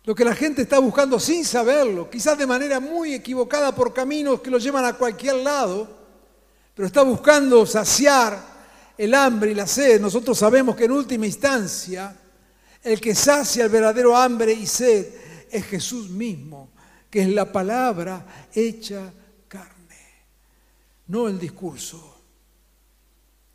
Lo 0.03 0.13
que 0.13 0.25
la 0.25 0.35
gente 0.35 0.63
está 0.63 0.79
buscando 0.79 1.19
sin 1.19 1.45
saberlo, 1.45 2.09
quizás 2.09 2.37
de 2.37 2.45
manera 2.45 2.79
muy 2.79 3.13
equivocada 3.13 3.73
por 3.73 3.93
caminos 3.93 4.41
que 4.41 4.51
lo 4.51 4.57
llevan 4.57 4.85
a 4.85 4.93
cualquier 4.93 5.35
lado, 5.35 5.87
pero 6.73 6.85
está 6.85 7.03
buscando 7.03 7.65
saciar 7.65 8.37
el 8.97 9.13
hambre 9.13 9.51
y 9.51 9.55
la 9.55 9.67
sed. 9.67 10.01
Nosotros 10.01 10.37
sabemos 10.37 10.75
que 10.75 10.85
en 10.85 10.91
última 10.91 11.25
instancia 11.25 12.15
el 12.81 12.99
que 12.99 13.15
sacia 13.15 13.63
el 13.63 13.69
verdadero 13.69 14.15
hambre 14.15 14.51
y 14.51 14.67
sed 14.67 15.07
es 15.49 15.65
Jesús 15.65 16.09
mismo, 16.09 16.71
que 17.09 17.21
es 17.21 17.29
la 17.29 17.51
palabra 17.51 18.25
hecha 18.53 19.13
no 21.07 21.27
el 21.27 21.39
discurso, 21.39 22.21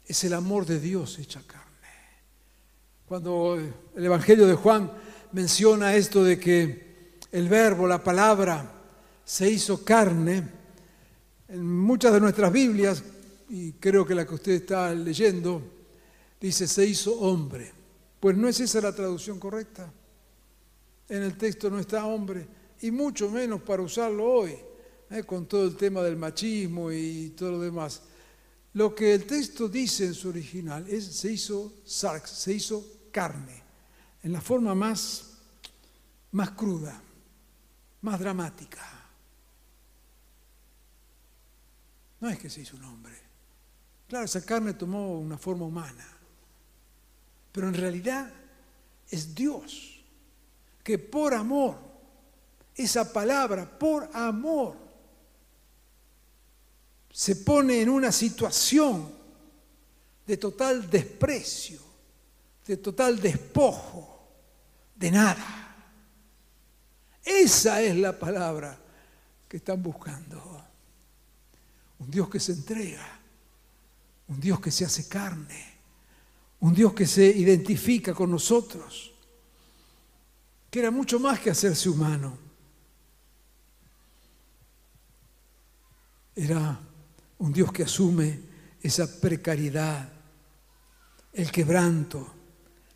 es 0.07 0.25
el 0.25 0.35
amor 0.35 0.67
de 0.67 0.78
Dios 0.78 1.19
hecha 1.19 1.43
carne. 1.47 1.67
Cuando 3.07 3.57
el 3.57 4.05
Evangelio 4.05 4.47
de 4.47 4.55
Juan 4.55 4.90
menciona 5.33 5.95
esto 5.95 6.25
de 6.25 6.39
que 6.39 7.19
el 7.33 7.49
verbo, 7.49 7.87
la 7.87 8.03
palabra, 8.03 8.73
se 9.25 9.51
hizo 9.51 9.85
carne, 9.85 10.49
en 11.49 11.67
muchas 11.67 12.13
de 12.13 12.21
nuestras 12.21 12.53
Biblias, 12.53 13.03
y 13.49 13.73
creo 13.73 14.07
que 14.07 14.15
la 14.15 14.27
que 14.27 14.35
usted 14.35 14.53
está 14.53 14.95
leyendo, 14.95 15.63
dice 16.41 16.67
se 16.67 16.87
hizo 16.87 17.19
hombre. 17.21 17.73
Pues 18.21 18.37
no 18.37 18.49
es 18.49 18.61
esa 18.61 18.81
la 18.81 18.95
traducción 18.95 19.39
correcta. 19.39 19.93
En 21.09 21.23
el 21.23 21.37
texto 21.37 21.71
no 21.71 21.79
está 21.79 22.05
hombre, 22.07 22.47
y 22.83 22.91
mucho 22.91 23.31
menos 23.31 23.63
para 23.63 23.83
usarlo 23.83 24.25
hoy. 24.25 24.57
¿eh? 25.11 25.25
con 25.25 25.47
todo 25.47 25.65
el 25.65 25.77
tema 25.77 26.03
del 26.03 26.17
machismo 26.17 26.93
y 26.93 27.31
todo 27.31 27.53
lo 27.53 27.61
demás. 27.61 28.03
Lo 28.75 28.95
que 28.95 29.15
el 29.15 29.25
texto 29.25 29.69
dice 29.69 30.07
en 30.07 30.15
su 30.15 30.29
original 30.29 30.87
es 30.89 31.05
se 31.05 31.33
hizo 31.33 31.73
sarx, 31.85 32.31
se 32.31 32.53
hizo 32.53 32.85
carne, 33.11 33.58
en 34.29 34.35
la 34.35 34.43
forma 34.43 34.75
más, 34.75 35.39
más 36.33 36.51
cruda, 36.51 37.01
más 38.03 38.21
dramática. 38.21 38.87
No 42.21 42.29
es 42.29 42.39
que 42.39 42.51
se 42.51 42.61
hizo 42.61 42.77
un 42.77 42.85
hombre. 42.85 43.15
Claro, 44.07 44.27
esa 44.27 44.45
carne 44.45 44.75
tomó 44.75 45.19
una 45.19 45.39
forma 45.39 45.65
humana, 45.65 46.07
pero 47.51 47.69
en 47.69 47.75
realidad 47.75 48.31
es 49.09 49.35
Dios 49.35 49.99
que 50.85 50.99
por 50.99 51.33
amor, 51.33 51.79
esa 52.75 53.11
palabra, 53.11 53.79
por 53.79 54.14
amor, 54.14 54.77
se 57.11 57.35
pone 57.37 57.81
en 57.81 57.88
una 57.88 58.12
situación 58.12 59.11
de 60.27 60.37
total 60.37 60.91
desprecio, 60.91 61.81
de 62.67 62.77
total 62.77 63.19
despojo, 63.19 64.17
de 64.99 65.11
nada. 65.11 65.77
Esa 67.25 67.81
es 67.83 67.97
la 67.97 68.19
palabra 68.19 68.79
que 69.49 69.59
están 69.59 69.83
buscando. 69.83 70.65
Un 72.01 72.11
Dios 72.11 72.29
que 72.29 72.41
se 72.41 72.53
entrega, 72.53 73.21
un 74.29 74.41
Dios 74.41 74.61
que 74.61 74.71
se 74.71 74.85
hace 74.85 75.09
carne, 75.09 75.79
un 76.61 76.75
Dios 76.75 76.95
que 76.95 77.07
se 77.07 77.27
identifica 77.27 78.15
con 78.15 78.31
nosotros, 78.31 79.13
que 80.71 80.81
era 80.81 80.91
mucho 80.91 81.19
más 81.19 81.41
que 81.41 81.51
hacerse 81.51 81.89
humano. 81.89 82.37
Era 86.35 86.79
un 87.39 87.53
Dios 87.53 87.73
que 87.73 87.83
asume 87.85 88.41
esa 88.81 89.21
precariedad, 89.21 90.09
el 91.33 91.51
quebranto, 91.51 92.35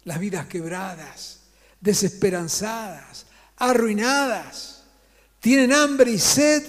las 0.04 0.18
vidas 0.18 0.46
quebradas, 0.46 1.41
desesperanzadas, 1.82 3.26
arruinadas. 3.56 4.84
Tienen 5.40 5.72
hambre 5.72 6.12
y 6.12 6.18
sed 6.18 6.64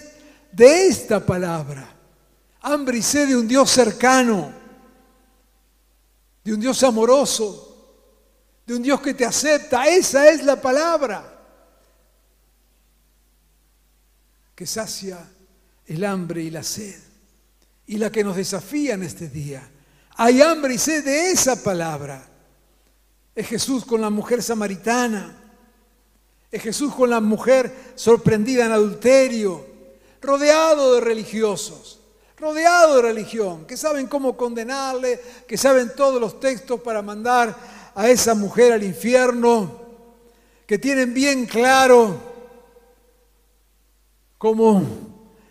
de 0.52 0.88
esta 0.88 1.26
palabra. 1.26 1.88
Hambre 2.62 2.97
y 2.97 3.02
sed 3.02 3.30
de 3.30 3.38
un 3.38 3.47
Dios 3.47 3.69
cercano, 3.69 4.52
de 6.43 6.54
un 6.54 6.60
Dios 6.60 6.82
amoroso, 6.84 7.69
de 8.65 8.76
un 8.76 8.82
Dios 8.82 8.99
que 8.99 9.13
te 9.13 9.26
acepta. 9.26 9.88
Esa 9.88 10.30
es 10.30 10.43
la 10.43 10.60
palabra 10.60 11.30
que 14.56 14.65
sacia 14.65 15.30
el 15.86 16.04
hambre 16.04 16.41
y 16.41 16.49
la 16.49 16.63
sed 16.63 16.99
y 17.86 17.97
la 17.97 18.12
que 18.12 18.23
nos 18.23 18.36
desafía 18.36 18.95
en 18.95 19.04
este 19.04 19.30
día. 19.30 19.69
Hay 20.15 20.41
hambre 20.41 20.73
y 20.76 20.78
sed 20.78 21.04
de 21.06 21.32
esa 21.32 21.62
palabra. 21.62 22.33
Es 23.36 23.48
Jesús 23.48 23.86
con 23.86 24.02
la 24.02 24.10
mujer 24.10 24.43
samaritana. 24.43 25.39
Es 26.52 26.62
Jesús 26.62 26.93
con 26.93 27.10
la 27.10 27.19
mujer 27.19 27.74
sorprendida 27.96 28.65
en 28.65 28.72
adulterio, 28.74 29.65
rodeado 30.22 30.93
de 30.93 31.02
religiosos, 31.02 32.00
rodeado 32.38 32.98
de 32.98 33.02
religión, 33.02 33.65
que 33.65 33.76
saben 33.76 34.06
cómo 34.06 34.38
condenarle, 34.38 35.19
que 35.48 35.58
saben 35.58 35.93
todos 35.96 36.22
los 36.22 36.39
textos 36.39 36.80
para 36.82 37.02
mandar 37.02 37.56
a 37.96 38.08
esa 38.08 38.36
mujer 38.36 38.72
al 38.72 38.84
infierno, 38.84 39.82
que 40.67 40.78
tienen 40.78 41.12
bien 41.12 41.48
claro 41.48 42.22
cómo 44.38 44.84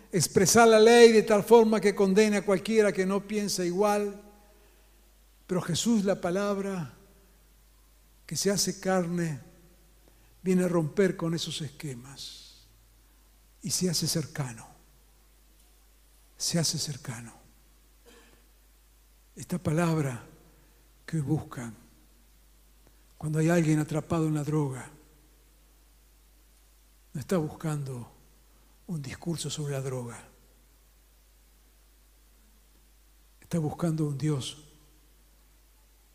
expresar 0.09 0.69
la 0.69 0.79
ley 0.79 1.11
de 1.11 1.23
tal 1.23 1.43
forma 1.43 1.81
que 1.81 1.93
condene 1.93 2.37
a 2.37 2.45
cualquiera 2.45 2.93
que 2.93 3.05
no 3.05 3.27
piensa 3.27 3.65
igual. 3.65 4.21
Pero 5.47 5.61
Jesús, 5.61 6.05
la 6.05 6.21
palabra 6.21 6.93
que 8.33 8.37
se 8.37 8.49
hace 8.49 8.79
carne, 8.79 9.39
viene 10.41 10.63
a 10.63 10.67
romper 10.67 11.15
con 11.15 11.35
esos 11.35 11.61
esquemas 11.61 12.65
y 13.61 13.69
se 13.69 13.91
hace 13.91 14.07
cercano. 14.07 14.65
Se 16.35 16.57
hace 16.57 16.79
cercano. 16.79 17.31
Esta 19.35 19.59
palabra 19.59 20.25
que 21.05 21.21
buscan 21.21 21.75
cuando 23.19 23.37
hay 23.37 23.49
alguien 23.49 23.77
atrapado 23.77 24.25
en 24.25 24.33
la 24.33 24.43
droga, 24.43 24.89
no 27.13 27.21
está 27.21 27.37
buscando 27.37 28.11
un 28.87 28.99
discurso 28.99 29.51
sobre 29.51 29.73
la 29.73 29.81
droga. 29.81 30.19
Está 33.41 33.59
buscando 33.59 34.07
un 34.07 34.17
Dios 34.17 34.57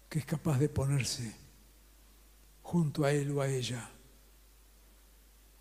que 0.08 0.18
es 0.18 0.26
capaz 0.26 0.58
de 0.58 0.68
ponerse 0.68 1.47
junto 2.68 3.02
a 3.02 3.12
él 3.12 3.30
o 3.30 3.40
a 3.40 3.48
ella 3.48 3.88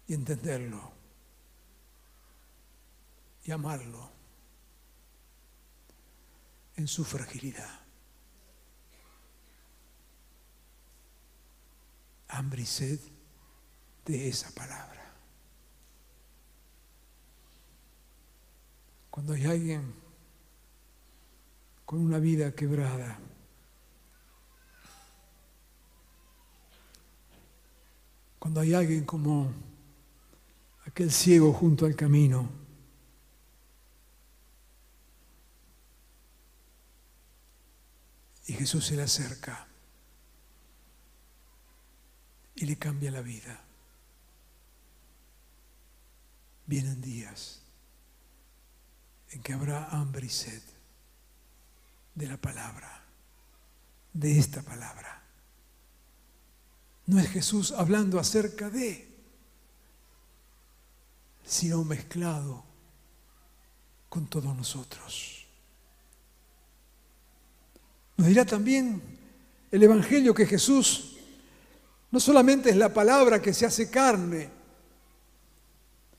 y 0.08 0.14
entenderlo 0.14 0.92
y 3.46 3.52
amarlo 3.52 4.12
en 6.76 6.86
su 6.86 7.06
fragilidad. 7.06 7.80
Hambre 12.28 12.64
y 12.64 12.66
sed 12.66 13.00
de 14.04 14.28
esa 14.28 14.52
palabra. 14.52 15.14
Cuando 19.10 19.32
hay 19.32 19.46
alguien 19.46 19.96
con 21.86 22.00
una 22.00 22.20
vida 22.20 22.54
quebrada, 22.54 23.18
cuando 28.40 28.62
hay 28.62 28.74
alguien 28.74 29.06
como 29.06 29.52
aquel 30.86 31.12
ciego 31.12 31.54
junto 31.54 31.86
al 31.86 31.96
camino, 31.96 32.50
y 38.46 38.54
Jesús 38.54 38.86
se 38.86 38.96
le 38.96 39.04
acerca 39.04 39.68
y 42.56 42.66
le 42.66 42.78
cambia 42.78 43.12
la 43.12 43.22
vida. 43.22 43.68
vienen 46.68 47.02
días 47.02 47.62
en 49.32 49.42
que 49.42 49.54
habrá 49.54 49.88
hambre 49.90 50.28
y 50.28 50.30
sed 50.30 50.62
de 52.14 52.28
la 52.28 52.38
palabra, 52.38 53.04
de 54.14 54.38
esta 54.38 54.62
palabra. 54.62 55.24
No 57.08 57.20
es 57.20 57.30
Jesús 57.30 57.72
hablando 57.72 58.20
acerca 58.20 58.70
de, 58.70 59.08
sino 61.46 61.84
mezclado 61.84 62.64
con 64.10 64.28
todos 64.28 64.56
nosotros. 64.56 65.46
Nos 68.18 68.28
dirá 68.28 68.46
también 68.46 69.02
el 69.72 69.84
Evangelio 69.84 70.34
que 70.34 70.46
Jesús 70.46 71.18
no 72.12 72.20
solamente 72.20 72.70
es 72.70 72.76
la 72.76 72.94
palabra 72.94 73.42
que 73.42 73.54
se 73.54 73.66
hace 73.66 73.90
carne, 73.90 74.50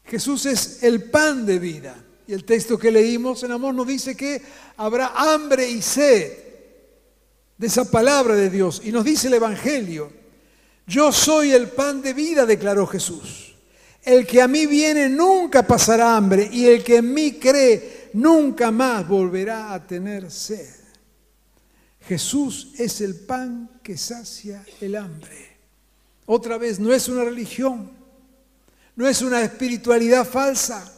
Jesús 0.04 0.46
es 0.46 0.82
el 0.82 1.10
pan 1.10 1.44
de 1.44 1.58
vida. 1.58 2.04
Y 2.26 2.32
el 2.34 2.44
texto 2.44 2.78
que 2.78 2.90
leímos 2.90 3.42
en 3.42 3.52
amor 3.52 3.74
nos 3.74 3.86
dice 3.86 4.16
que 4.16 4.42
habrá 4.76 5.12
hambre 5.14 5.68
y 5.68 5.80
sed 5.80 6.32
de 7.56 7.66
esa 7.66 7.90
palabra 7.90 8.34
de 8.34 8.50
Dios. 8.50 8.82
Y 8.84 8.92
nos 8.92 9.04
dice 9.04 9.28
el 9.28 9.34
Evangelio, 9.34 10.12
yo 10.88 11.12
soy 11.12 11.52
el 11.52 11.68
pan 11.68 12.00
de 12.00 12.14
vida, 12.14 12.46
declaró 12.46 12.86
Jesús. 12.86 13.54
El 14.02 14.26
que 14.26 14.40
a 14.40 14.48
mí 14.48 14.66
viene 14.66 15.08
nunca 15.10 15.66
pasará 15.66 16.16
hambre 16.16 16.48
y 16.50 16.64
el 16.64 16.82
que 16.82 16.96
en 16.96 17.12
mí 17.12 17.32
cree 17.32 18.08
nunca 18.14 18.70
más 18.70 19.06
volverá 19.06 19.74
a 19.74 19.86
tener 19.86 20.30
sed. 20.30 20.66
Jesús 22.00 22.72
es 22.78 23.02
el 23.02 23.16
pan 23.16 23.80
que 23.82 23.98
sacia 23.98 24.64
el 24.80 24.96
hambre. 24.96 25.58
Otra 26.24 26.56
vez, 26.56 26.80
no 26.80 26.92
es 26.94 27.06
una 27.08 27.22
religión, 27.22 27.90
no 28.96 29.06
es 29.06 29.20
una 29.20 29.42
espiritualidad 29.42 30.26
falsa. 30.26 30.90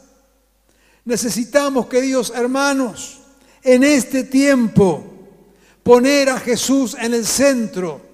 Necesitamos, 1.05 1.87
queridos 1.87 2.33
hermanos, 2.33 3.22
en 3.61 3.83
este 3.83 4.22
tiempo 4.22 5.05
poner 5.83 6.29
a 6.29 6.38
Jesús 6.38 6.96
en 7.00 7.12
el 7.12 7.26
centro 7.26 8.09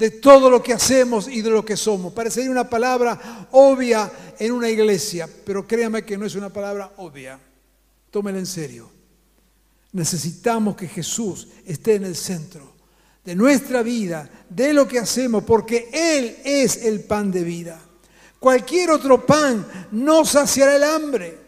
de 0.00 0.10
todo 0.10 0.48
lo 0.48 0.62
que 0.62 0.72
hacemos 0.72 1.28
y 1.28 1.42
de 1.42 1.50
lo 1.50 1.62
que 1.62 1.76
somos. 1.76 2.14
Parecería 2.14 2.50
una 2.50 2.70
palabra 2.70 3.48
obvia 3.52 4.10
en 4.38 4.50
una 4.52 4.70
iglesia, 4.70 5.28
pero 5.44 5.66
créame 5.66 6.06
que 6.06 6.16
no 6.16 6.24
es 6.24 6.34
una 6.34 6.48
palabra 6.48 6.94
obvia. 6.96 7.38
Tómela 8.10 8.38
en 8.38 8.46
serio. 8.46 8.90
Necesitamos 9.92 10.74
que 10.74 10.88
Jesús 10.88 11.48
esté 11.66 11.96
en 11.96 12.06
el 12.06 12.16
centro 12.16 12.72
de 13.22 13.34
nuestra 13.34 13.82
vida, 13.82 14.26
de 14.48 14.72
lo 14.72 14.88
que 14.88 14.98
hacemos, 14.98 15.44
porque 15.44 15.90
Él 15.92 16.38
es 16.44 16.78
el 16.82 17.00
pan 17.00 17.30
de 17.30 17.44
vida. 17.44 17.78
Cualquier 18.38 18.92
otro 18.92 19.26
pan 19.26 19.66
no 19.92 20.24
saciará 20.24 20.76
el 20.76 20.84
hambre. 20.84 21.38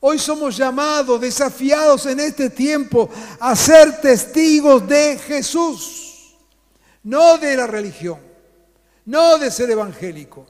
Hoy 0.00 0.18
somos 0.18 0.56
llamados, 0.56 1.20
desafiados 1.20 2.06
en 2.06 2.20
este 2.20 2.48
tiempo 2.48 3.10
a 3.38 3.54
ser 3.54 4.00
testigos 4.00 4.88
de 4.88 5.18
Jesús, 5.18 6.07
no 7.04 7.38
de 7.38 7.56
la 7.56 7.66
religión, 7.66 8.18
no 9.06 9.38
de 9.38 9.50
ser 9.50 9.70
evangélico, 9.70 10.46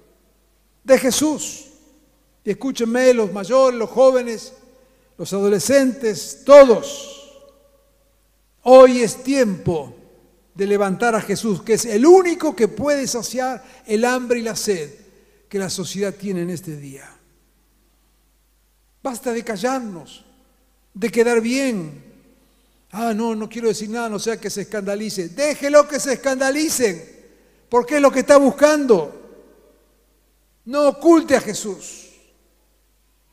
de 0.84 0.98
Jesús. 0.98 1.66
Y 2.44 2.50
escúchenme 2.50 3.12
los 3.14 3.32
mayores, 3.32 3.78
los 3.78 3.90
jóvenes, 3.90 4.52
los 5.16 5.32
adolescentes, 5.32 6.42
todos. 6.44 7.32
Hoy 8.62 9.02
es 9.02 9.22
tiempo 9.22 9.94
de 10.54 10.66
levantar 10.66 11.14
a 11.14 11.20
Jesús, 11.20 11.62
que 11.62 11.74
es 11.74 11.84
el 11.84 12.04
único 12.04 12.56
que 12.56 12.68
puede 12.68 13.06
saciar 13.06 13.64
el 13.86 14.04
hambre 14.04 14.40
y 14.40 14.42
la 14.42 14.56
sed 14.56 14.90
que 15.48 15.58
la 15.58 15.70
sociedad 15.70 16.14
tiene 16.14 16.42
en 16.42 16.50
este 16.50 16.76
día. 16.76 17.08
Basta 19.02 19.32
de 19.32 19.42
callarnos, 19.42 20.24
de 20.92 21.10
quedar 21.10 21.40
bien. 21.40 22.04
Ah, 22.90 23.12
no, 23.14 23.34
no 23.34 23.48
quiero 23.48 23.68
decir 23.68 23.90
nada, 23.90 24.08
no 24.08 24.18
sea 24.18 24.40
que 24.40 24.50
se 24.50 24.62
escandalice. 24.62 25.28
Déjelo 25.28 25.86
que 25.86 26.00
se 26.00 26.14
escandalicen, 26.14 27.02
porque 27.68 27.96
es 27.96 28.02
lo 28.02 28.10
que 28.10 28.20
está 28.20 28.38
buscando. 28.38 29.14
No 30.64 30.88
oculte 30.88 31.36
a 31.36 31.40
Jesús. 31.40 32.10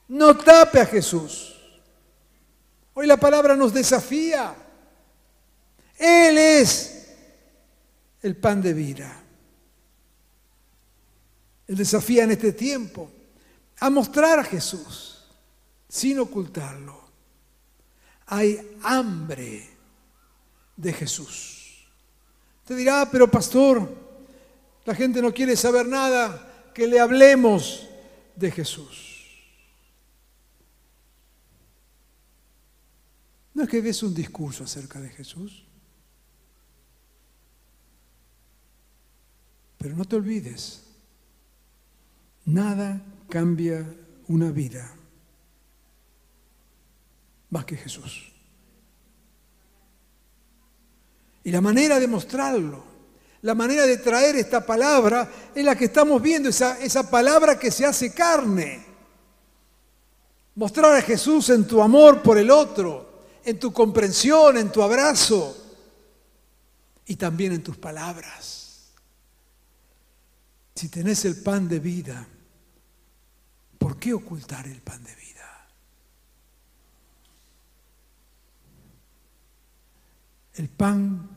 No 0.07 0.37
tape 0.37 0.79
a 0.81 0.85
Jesús. 0.85 1.55
Hoy 2.93 3.07
la 3.07 3.17
palabra 3.17 3.55
nos 3.55 3.73
desafía. 3.73 4.55
Él 5.97 6.37
es 6.37 7.07
el 8.21 8.35
pan 8.35 8.61
de 8.61 8.73
vida. 8.73 9.21
Él 11.67 11.75
desafía 11.75 12.23
en 12.23 12.31
este 12.31 12.53
tiempo 12.53 13.09
a 13.79 13.89
mostrar 13.89 14.39
a 14.39 14.43
Jesús 14.43 15.25
sin 15.89 16.19
ocultarlo. 16.19 17.04
Hay 18.27 18.77
hambre 18.83 19.69
de 20.75 20.93
Jesús. 20.93 21.85
Te 22.65 22.75
dirá, 22.75 23.01
ah, 23.01 23.09
pero 23.11 23.29
pastor, 23.29 23.89
la 24.85 24.95
gente 24.95 25.21
no 25.21 25.33
quiere 25.33 25.55
saber 25.55 25.87
nada, 25.87 26.71
que 26.73 26.87
le 26.87 26.99
hablemos 26.99 27.87
de 28.35 28.51
Jesús. 28.51 29.13
No 33.53 33.63
es 33.63 33.69
que 33.69 33.81
des 33.81 34.03
un 34.03 34.13
discurso 34.13 34.63
acerca 34.63 34.99
de 34.99 35.09
Jesús, 35.09 35.63
pero 39.77 39.95
no 39.95 40.03
te 40.03 40.15
olvides 40.15 40.85
Nada 42.45 43.01
cambia 43.27 43.91
una 44.27 44.51
vida 44.51 44.93
más 47.55 47.65
que 47.65 47.77
Jesús. 47.77 48.31
Y 51.43 51.51
la 51.51 51.61
manera 51.61 51.99
de 51.99 52.07
mostrarlo, 52.07 52.83
la 53.41 53.55
manera 53.55 53.85
de 53.85 53.97
traer 53.97 54.35
esta 54.35 54.65
palabra 54.65 55.29
es 55.53 55.63
la 55.63 55.75
que 55.75 55.85
estamos 55.85 56.21
viendo, 56.21 56.49
esa, 56.49 56.79
esa 56.79 57.09
palabra 57.09 57.57
que 57.57 57.71
se 57.71 57.85
hace 57.85 58.13
carne. 58.13 58.85
Mostrar 60.55 60.95
a 60.95 61.01
Jesús 61.01 61.49
en 61.49 61.67
tu 61.67 61.81
amor 61.81 62.21
por 62.21 62.37
el 62.37 62.49
otro, 62.49 63.23
en 63.43 63.59
tu 63.59 63.71
comprensión, 63.71 64.57
en 64.57 64.71
tu 64.71 64.81
abrazo 64.81 65.55
y 67.05 67.15
también 67.15 67.53
en 67.53 67.63
tus 67.63 67.77
palabras. 67.77 68.93
Si 70.73 70.89
tenés 70.89 71.25
el 71.25 71.41
pan 71.41 71.67
de 71.67 71.79
vida, 71.79 72.27
¿Por 73.85 73.99
qué 73.99 74.15
ocultar 74.15 74.65
el 74.65 74.81
pan 74.81 75.03
de 75.03 75.13
vida? 75.13 75.34
El 80.55 80.69
pan 80.69 81.29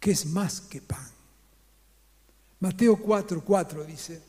que 0.00 0.10
es 0.12 0.26
más 0.26 0.60
que 0.60 0.80
pan. 0.80 1.08
Mateo 2.60 2.96
4, 2.96 3.42
4 3.44 3.84
dice, 3.84 4.20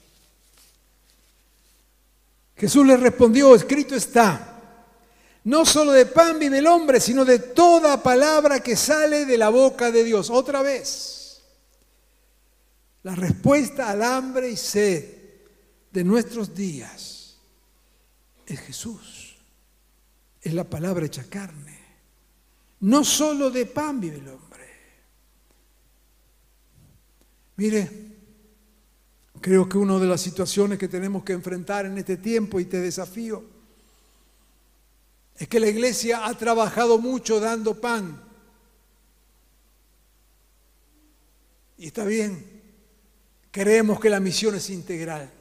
Jesús 2.55 2.85
le 2.85 2.97
respondió, 2.97 3.55
escrito 3.55 3.95
está, 3.95 4.59
no 5.45 5.65
solo 5.65 5.93
de 5.93 6.05
pan 6.05 6.37
vive 6.37 6.59
el 6.59 6.67
hombre, 6.67 6.99
sino 6.99 7.25
de 7.25 7.39
toda 7.39 8.03
palabra 8.03 8.59
que 8.59 8.75
sale 8.75 9.25
de 9.25 9.37
la 9.37 9.49
boca 9.49 9.89
de 9.91 10.03
Dios. 10.03 10.29
Otra 10.29 10.61
vez, 10.61 11.41
la 13.03 13.15
respuesta 13.15 13.89
al 13.89 14.03
hambre 14.03 14.49
y 14.49 14.57
sed 14.57 15.05
de 15.91 16.03
nuestros 16.03 16.53
días 16.53 17.37
es 18.45 18.59
Jesús. 18.59 19.37
Es 20.41 20.53
la 20.53 20.65
palabra 20.65 21.05
hecha 21.05 21.23
carne. 21.23 21.78
No 22.81 23.03
solo 23.03 23.51
de 23.51 23.65
pan 23.65 23.99
vive 23.99 24.17
el 24.17 24.27
hombre. 24.27 24.69
Mire, 27.57 27.91
creo 29.41 29.67
que 29.67 29.77
una 29.77 29.99
de 29.99 30.07
las 30.07 30.21
situaciones 30.21 30.79
que 30.79 30.87
tenemos 30.87 31.23
que 31.23 31.33
enfrentar 31.33 31.85
en 31.85 31.97
este 31.97 32.17
tiempo 32.17 32.59
y 32.59 32.65
te 32.65 32.79
desafío 32.79 33.43
es 35.35 35.47
que 35.47 35.59
la 35.59 35.67
iglesia 35.67 36.25
ha 36.25 36.33
trabajado 36.37 36.99
mucho 36.99 37.39
dando 37.39 37.79
pan. 37.79 38.23
Y 41.77 41.87
está 41.87 42.05
bien, 42.05 42.61
creemos 43.51 43.99
que 43.99 44.09
la 44.09 44.19
misión 44.19 44.55
es 44.55 44.69
integral. 44.69 45.33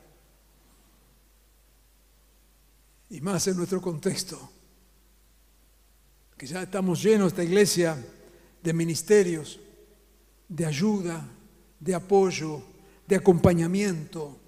y 3.10 3.20
más 3.20 3.46
en 3.46 3.56
nuestro 3.56 3.80
contexto, 3.80 4.50
que 6.38 6.46
ya 6.46 6.62
estamos 6.62 7.02
llenos 7.02 7.32
esta 7.32 7.42
iglesia 7.42 7.98
de 8.62 8.72
ministerios, 8.72 9.58
de 10.48 10.64
ayuda, 10.64 11.28
de 11.80 11.94
apoyo, 11.96 12.62
de 13.08 13.16
acompañamiento, 13.16 14.38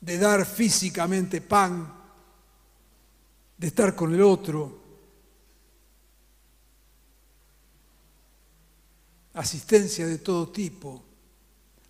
de 0.00 0.18
dar 0.18 0.44
físicamente 0.44 1.40
pan, 1.40 1.94
de 3.56 3.66
estar 3.68 3.94
con 3.94 4.12
el 4.12 4.20
otro, 4.20 4.82
asistencia 9.34 10.08
de 10.08 10.18
todo 10.18 10.48
tipo, 10.48 11.04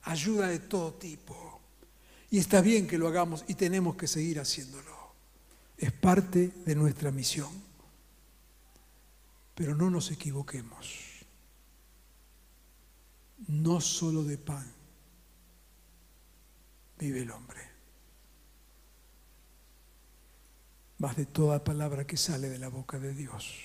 ayuda 0.03 0.49
de 0.49 0.59
todo 0.59 0.93
tipo. 0.93 1.61
Y 2.31 2.39
está 2.39 2.61
bien 2.61 2.87
que 2.87 2.99
lo 2.99 3.09
hagamos 3.09 3.45
y 3.49 3.55
tenemos 3.55 3.97
que 3.97 4.07
seguir 4.07 4.41
haciéndolo. 4.41 5.15
Es 5.79 5.91
parte 5.91 6.53
de 6.67 6.75
nuestra 6.75 7.11
misión. 7.11 7.62
Pero 9.55 9.75
no 9.75 9.91
nos 9.91 10.11
equivoquemos. 10.11 11.27
No 13.49 13.81
solo 13.81 14.23
de 14.25 14.39
pan 14.39 14.73
vive 16.99 17.23
el 17.23 17.31
hombre. 17.31 17.61
Más 20.99 21.17
de 21.17 21.27
toda 21.27 21.65
palabra 21.65 22.07
que 22.07 22.17
sale 22.17 22.49
de 22.49 22.59
la 22.59 22.69
boca 22.69 23.01
de 23.01 23.13
Dios. 23.13 23.59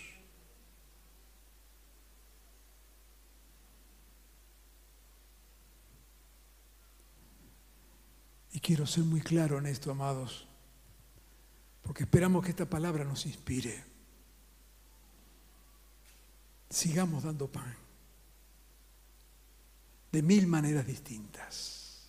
Y 8.52 8.60
quiero 8.60 8.88
ser 8.88 9.04
muy 9.04 9.22
claro 9.22 9.60
en 9.60 9.68
esto, 9.68 9.92
amados, 9.92 10.48
porque 11.84 12.06
esperamos 12.06 12.44
que 12.44 12.50
esta 12.50 12.68
palabra 12.68 13.04
nos 13.04 13.28
inspire. 13.28 13.97
Sigamos 16.70 17.24
dando 17.24 17.48
pan 17.48 17.88
de 20.12 20.22
mil 20.22 20.48
maneras 20.48 20.86
distintas. 20.86 22.08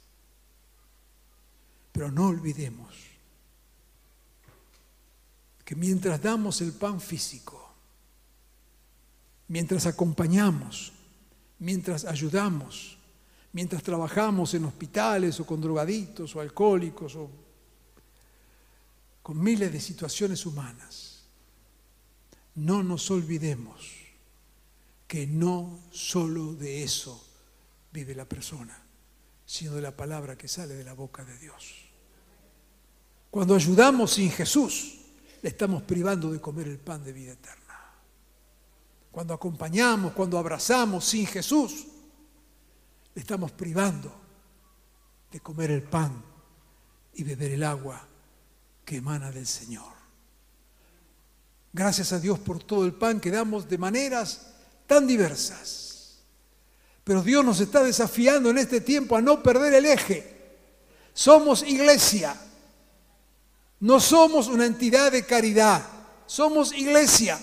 Pero 1.92 2.10
no 2.10 2.28
olvidemos 2.28 2.94
que 5.64 5.74
mientras 5.74 6.22
damos 6.22 6.60
el 6.60 6.72
pan 6.72 7.00
físico, 7.00 7.74
mientras 9.48 9.84
acompañamos, 9.86 10.92
mientras 11.58 12.04
ayudamos, 12.04 12.96
mientras 13.52 13.82
trabajamos 13.82 14.54
en 14.54 14.64
hospitales 14.64 15.40
o 15.40 15.46
con 15.46 15.60
drogadictos 15.60 16.34
o 16.36 16.40
alcohólicos 16.40 17.16
o 17.16 17.30
con 19.22 19.42
miles 19.42 19.72
de 19.72 19.80
situaciones 19.80 20.46
humanas, 20.46 21.24
no 22.54 22.82
nos 22.82 23.10
olvidemos 23.10 23.97
que 25.08 25.26
no 25.26 25.80
solo 25.90 26.54
de 26.54 26.84
eso 26.84 27.26
vive 27.90 28.14
la 28.14 28.26
persona, 28.26 28.78
sino 29.46 29.72
de 29.72 29.80
la 29.80 29.96
palabra 29.96 30.36
que 30.36 30.46
sale 30.46 30.74
de 30.74 30.84
la 30.84 30.92
boca 30.92 31.24
de 31.24 31.38
Dios. 31.38 31.88
Cuando 33.30 33.54
ayudamos 33.54 34.12
sin 34.12 34.30
Jesús, 34.30 34.98
le 35.40 35.48
estamos 35.48 35.82
privando 35.82 36.30
de 36.30 36.40
comer 36.40 36.68
el 36.68 36.78
pan 36.78 37.02
de 37.02 37.14
vida 37.14 37.32
eterna. 37.32 37.78
Cuando 39.10 39.32
acompañamos, 39.32 40.12
cuando 40.12 40.38
abrazamos 40.38 41.06
sin 41.06 41.26
Jesús, 41.26 41.86
le 43.14 43.20
estamos 43.22 43.50
privando 43.52 44.12
de 45.32 45.40
comer 45.40 45.70
el 45.70 45.82
pan 45.82 46.22
y 47.14 47.24
beber 47.24 47.52
el 47.52 47.64
agua 47.64 48.06
que 48.84 48.96
emana 48.96 49.30
del 49.30 49.46
Señor. 49.46 49.92
Gracias 51.72 52.12
a 52.12 52.20
Dios 52.20 52.38
por 52.38 52.62
todo 52.62 52.84
el 52.84 52.92
pan 52.92 53.20
que 53.20 53.30
damos 53.30 53.68
de 53.68 53.78
maneras 53.78 54.57
tan 54.88 55.06
diversas. 55.06 56.18
Pero 57.04 57.22
Dios 57.22 57.44
nos 57.44 57.60
está 57.60 57.84
desafiando 57.84 58.50
en 58.50 58.58
este 58.58 58.80
tiempo 58.80 59.16
a 59.16 59.22
no 59.22 59.40
perder 59.42 59.74
el 59.74 59.86
eje. 59.86 60.36
Somos 61.14 61.62
iglesia. 61.62 62.34
No 63.80 64.00
somos 64.00 64.48
una 64.48 64.66
entidad 64.66 65.12
de 65.12 65.24
caridad. 65.24 65.82
Somos 66.26 66.72
iglesia. 66.72 67.38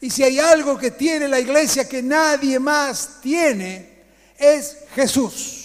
Y 0.00 0.10
si 0.10 0.22
hay 0.22 0.38
algo 0.38 0.78
que 0.78 0.92
tiene 0.92 1.26
la 1.26 1.40
iglesia 1.40 1.88
que 1.88 2.02
nadie 2.02 2.58
más 2.58 3.18
tiene, 3.20 4.04
es 4.38 4.78
Jesús. 4.94 5.64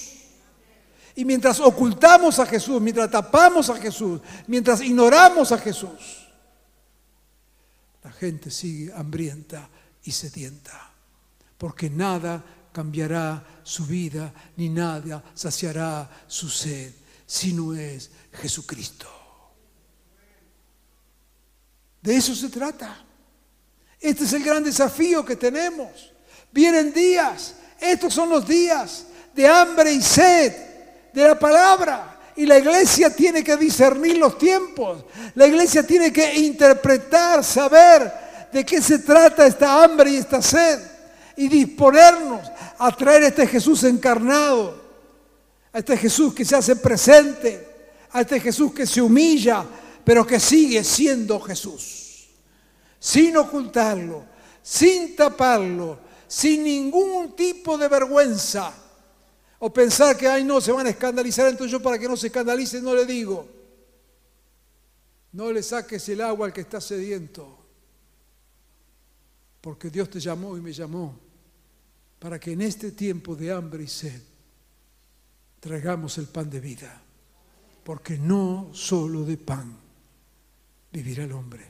Y 1.15 1.25
mientras 1.25 1.59
ocultamos 1.59 2.39
a 2.39 2.45
Jesús, 2.45 2.81
mientras 2.81 3.11
tapamos 3.11 3.69
a 3.69 3.75
Jesús, 3.75 4.21
mientras 4.47 4.81
ignoramos 4.81 5.51
a 5.51 5.57
Jesús, 5.57 6.27
la 8.03 8.11
gente 8.11 8.49
sigue 8.49 8.91
hambrienta 8.93 9.69
y 10.03 10.11
sedienta, 10.11 10.91
porque 11.57 11.89
nada 11.89 12.43
cambiará 12.71 13.43
su 13.63 13.85
vida, 13.85 14.33
ni 14.57 14.69
nada 14.69 15.23
saciará 15.33 16.09
su 16.27 16.49
sed, 16.49 16.93
si 17.25 17.53
no 17.53 17.73
es 17.73 18.09
Jesucristo. 18.33 19.07
De 22.01 22.15
eso 22.15 22.33
se 22.33 22.49
trata. 22.49 23.05
Este 23.99 24.23
es 24.23 24.33
el 24.33 24.43
gran 24.43 24.63
desafío 24.63 25.23
que 25.23 25.35
tenemos. 25.35 26.11
Vienen 26.51 26.91
días, 26.91 27.55
estos 27.79 28.13
son 28.13 28.29
los 28.29 28.47
días 28.47 29.05
de 29.33 29.47
hambre 29.47 29.93
y 29.93 30.01
sed 30.01 30.53
de 31.13 31.27
la 31.27 31.37
palabra. 31.37 32.07
Y 32.35 32.45
la 32.45 32.57
iglesia 32.57 33.15
tiene 33.15 33.43
que 33.43 33.55
discernir 33.57 34.17
los 34.17 34.37
tiempos. 34.37 35.05
La 35.35 35.45
iglesia 35.45 35.83
tiene 35.83 36.11
que 36.11 36.33
interpretar, 36.35 37.43
saber 37.43 38.20
de 38.51 38.65
qué 38.65 38.81
se 38.81 38.99
trata 38.99 39.45
esta 39.45 39.83
hambre 39.83 40.11
y 40.11 40.17
esta 40.17 40.41
sed. 40.41 40.79
Y 41.37 41.47
disponernos 41.47 42.49
a 42.77 42.95
traer 42.95 43.23
a 43.23 43.27
este 43.27 43.47
Jesús 43.47 43.83
encarnado. 43.83 44.81
A 45.73 45.79
este 45.79 45.97
Jesús 45.97 46.33
que 46.33 46.45
se 46.45 46.55
hace 46.55 46.75
presente. 46.75 47.67
A 48.11 48.21
este 48.21 48.39
Jesús 48.39 48.73
que 48.73 48.85
se 48.85 49.01
humilla, 49.01 49.65
pero 50.03 50.25
que 50.25 50.39
sigue 50.39 50.83
siendo 50.83 51.39
Jesús 51.39 52.01
sin 53.01 53.35
ocultarlo, 53.35 54.23
sin 54.61 55.15
taparlo, 55.15 55.97
sin 56.27 56.63
ningún 56.63 57.35
tipo 57.35 57.75
de 57.75 57.87
vergüenza. 57.87 58.71
O 59.57 59.73
pensar 59.73 60.15
que, 60.15 60.27
ay, 60.27 60.43
no, 60.43 60.61
se 60.61 60.71
van 60.71 60.85
a 60.85 60.91
escandalizar, 60.91 61.47
entonces 61.47 61.71
yo 61.71 61.81
para 61.81 61.97
que 61.97 62.07
no 62.07 62.15
se 62.15 62.27
escandalice 62.27 62.79
no 62.79 62.93
le 62.93 63.05
digo. 63.05 63.47
No 65.31 65.51
le 65.51 65.63
saques 65.63 66.07
el 66.09 66.21
agua 66.21 66.45
al 66.45 66.53
que 66.53 66.61
está 66.61 66.79
sediento. 66.79 67.60
Porque 69.61 69.91
Dios 69.91 70.09
te 70.09 70.19
llamó 70.19 70.57
y 70.57 70.61
me 70.61 70.73
llamó 70.73 71.17
para 72.19 72.39
que 72.39 72.51
en 72.51 72.61
este 72.61 72.91
tiempo 72.91 73.35
de 73.35 73.51
hambre 73.51 73.83
y 73.83 73.87
sed 73.87 74.21
traigamos 75.59 76.17
el 76.17 76.27
pan 76.27 76.49
de 76.49 76.59
vida. 76.59 77.01
Porque 77.83 78.17
no 78.17 78.69
solo 78.73 79.23
de 79.23 79.37
pan 79.37 79.75
vivirá 80.91 81.23
el 81.23 81.31
hombre, 81.31 81.65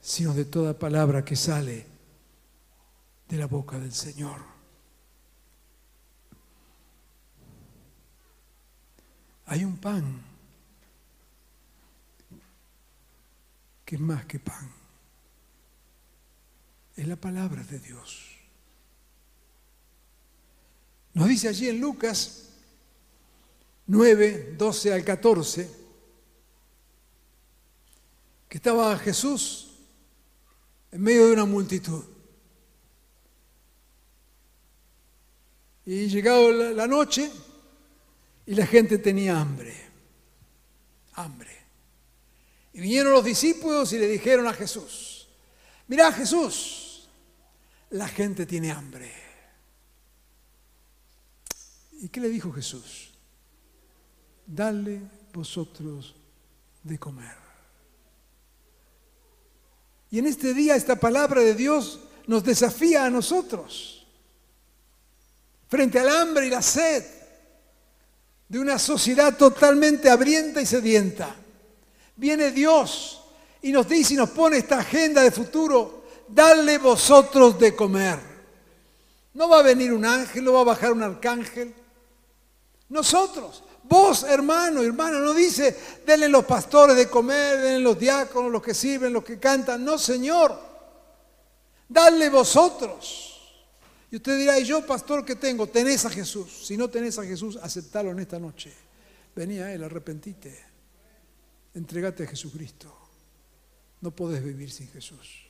sino 0.00 0.34
de 0.34 0.46
toda 0.46 0.78
palabra 0.78 1.24
que 1.24 1.36
sale 1.36 1.86
de 3.28 3.36
la 3.36 3.46
boca 3.46 3.78
del 3.78 3.92
Señor. 3.92 4.40
Hay 9.46 9.64
un 9.64 9.76
pan 9.78 10.22
que 13.84 13.94
es 13.94 14.00
más 14.00 14.26
que 14.26 14.38
pan. 14.38 14.77
Es 16.98 17.06
la 17.06 17.14
palabra 17.14 17.62
de 17.62 17.78
Dios. 17.78 18.26
Nos 21.14 21.28
dice 21.28 21.46
allí 21.46 21.68
en 21.68 21.78
Lucas 21.78 22.48
9, 23.86 24.56
12 24.58 24.92
al 24.92 25.04
14, 25.04 25.70
que 28.48 28.56
estaba 28.56 28.98
Jesús 28.98 29.76
en 30.90 31.00
medio 31.00 31.28
de 31.28 31.34
una 31.34 31.44
multitud. 31.44 32.02
Y 35.86 36.08
llegado 36.08 36.50
la 36.50 36.88
noche 36.88 37.30
y 38.44 38.56
la 38.56 38.66
gente 38.66 38.98
tenía 38.98 39.40
hambre, 39.40 39.72
hambre. 41.12 41.58
Y 42.72 42.80
vinieron 42.80 43.12
los 43.12 43.24
discípulos 43.24 43.92
y 43.92 43.98
le 43.98 44.08
dijeron 44.08 44.48
a 44.48 44.52
Jesús, 44.52 45.28
mira 45.86 46.10
Jesús, 46.10 46.86
la 47.90 48.08
gente 48.08 48.46
tiene 48.46 48.70
hambre. 48.70 49.12
¿Y 52.00 52.08
qué 52.08 52.20
le 52.20 52.28
dijo 52.28 52.52
Jesús? 52.52 53.10
Dale 54.46 55.00
vosotros 55.32 56.14
de 56.82 56.98
comer. 56.98 57.36
Y 60.10 60.18
en 60.18 60.26
este 60.26 60.54
día 60.54 60.76
esta 60.76 60.96
palabra 60.96 61.42
de 61.42 61.54
Dios 61.54 62.00
nos 62.26 62.44
desafía 62.44 63.04
a 63.04 63.10
nosotros 63.10 64.06
frente 65.68 65.98
al 65.98 66.08
hambre 66.08 66.46
y 66.46 66.50
la 66.50 66.62
sed 66.62 67.04
de 68.48 68.58
una 68.58 68.78
sociedad 68.78 69.36
totalmente 69.36 70.08
abrienta 70.08 70.62
y 70.62 70.66
sedienta. 70.66 71.36
Viene 72.16 72.50
Dios 72.50 73.22
y 73.60 73.70
nos 73.70 73.86
dice 73.88 74.14
y 74.14 74.16
nos 74.16 74.30
pone 74.30 74.58
esta 74.58 74.78
agenda 74.78 75.22
de 75.22 75.30
futuro, 75.30 75.97
dale 76.28 76.78
vosotros 76.78 77.58
de 77.58 77.74
comer. 77.74 78.18
No 79.34 79.48
va 79.48 79.60
a 79.60 79.62
venir 79.62 79.92
un 79.92 80.04
ángel, 80.04 80.44
no 80.44 80.52
va 80.52 80.60
a 80.60 80.64
bajar 80.64 80.92
un 80.92 81.02
arcángel. 81.02 81.74
Nosotros, 82.88 83.62
Vos, 83.88 84.22
hermano, 84.24 84.82
hermana, 84.82 85.18
no 85.18 85.32
dice, 85.32 85.74
denle 86.06 86.28
los 86.28 86.44
pastores 86.44 86.94
de 86.94 87.08
comer, 87.08 87.58
denle 87.58 87.80
los 87.80 87.98
diáconos, 87.98 88.52
los 88.52 88.62
que 88.62 88.74
sirven, 88.74 89.14
los 89.14 89.24
que 89.24 89.38
cantan. 89.38 89.82
No, 89.82 89.96
Señor. 89.96 90.58
Dale 91.88 92.28
vosotros. 92.28 93.34
Y 94.10 94.16
usted 94.16 94.36
dirá, 94.38 94.58
¿y 94.58 94.64
yo, 94.64 94.84
pastor, 94.84 95.24
qué 95.24 95.36
tengo? 95.36 95.66
Tenés 95.68 96.04
a 96.04 96.10
Jesús. 96.10 96.66
Si 96.66 96.76
no 96.76 96.88
tenés 96.88 97.18
a 97.18 97.24
Jesús, 97.24 97.58
aceptalo 97.62 98.10
en 98.10 98.18
esta 98.18 98.38
noche. 98.38 98.72
Vení 99.34 99.58
a 99.58 99.72
Él, 99.72 99.82
arrepentite. 99.82 100.66
Entregate 101.72 102.24
a 102.24 102.26
Jesucristo. 102.26 102.94
No 104.02 104.10
podés 104.10 104.44
vivir 104.44 104.70
sin 104.70 104.88
Jesús. 104.88 105.47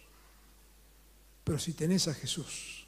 Pero 1.48 1.58
si 1.58 1.72
tenés 1.72 2.06
a 2.08 2.12
Jesús, 2.12 2.86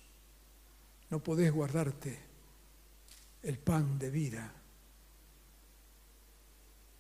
no 1.09 1.19
podés 1.19 1.51
guardarte 1.51 2.19
el 3.43 3.57
pan 3.57 3.99
de 3.99 4.11
vida 4.11 4.53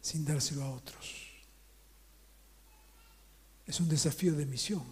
sin 0.00 0.24
dárselo 0.24 0.64
a 0.64 0.70
otros. 0.70 1.26
Es 3.66 3.78
un 3.78 3.90
desafío 3.90 4.32
de 4.32 4.46
misión. 4.46 4.82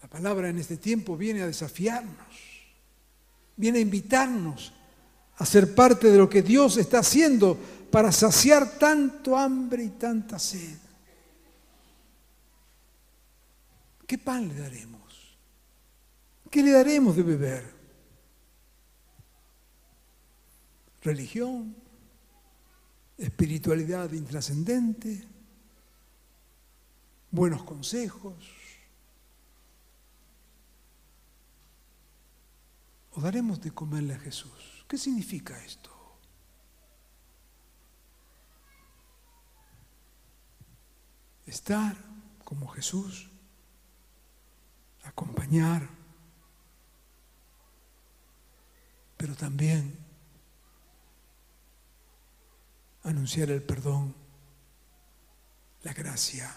La 0.00 0.08
palabra 0.08 0.48
en 0.48 0.56
este 0.56 0.78
tiempo 0.78 1.14
viene 1.14 1.42
a 1.42 1.46
desafiarnos, 1.46 2.34
viene 3.58 3.80
a 3.80 3.82
invitarnos 3.82 4.72
a 5.36 5.44
ser 5.44 5.74
parte 5.74 6.10
de 6.10 6.16
lo 6.16 6.30
que 6.30 6.40
Dios 6.40 6.78
está 6.78 7.00
haciendo 7.00 7.54
para 7.90 8.10
saciar 8.10 8.78
tanto 8.78 9.36
hambre 9.36 9.84
y 9.84 9.90
tanta 9.90 10.38
sed. 10.38 10.89
¿Qué 14.10 14.18
pan 14.18 14.48
le 14.48 14.56
daremos? 14.56 15.38
¿Qué 16.50 16.64
le 16.64 16.72
daremos 16.72 17.14
de 17.14 17.22
beber? 17.22 17.64
¿Religión? 21.00 21.76
¿Espiritualidad 23.16 24.10
intrascendente? 24.10 25.28
¿Buenos 27.30 27.62
consejos? 27.62 28.34
¿O 33.12 33.20
daremos 33.20 33.60
de 33.60 33.70
comerle 33.70 34.14
a 34.14 34.18
Jesús? 34.18 34.84
¿Qué 34.88 34.98
significa 34.98 35.56
esto? 35.64 35.92
Estar 41.46 41.96
como 42.44 42.66
Jesús, 42.66 43.29
acompañar, 45.04 45.88
pero 49.16 49.34
también 49.34 49.96
anunciar 53.02 53.50
el 53.50 53.62
perdón, 53.62 54.14
la 55.82 55.92
gracia. 55.92 56.54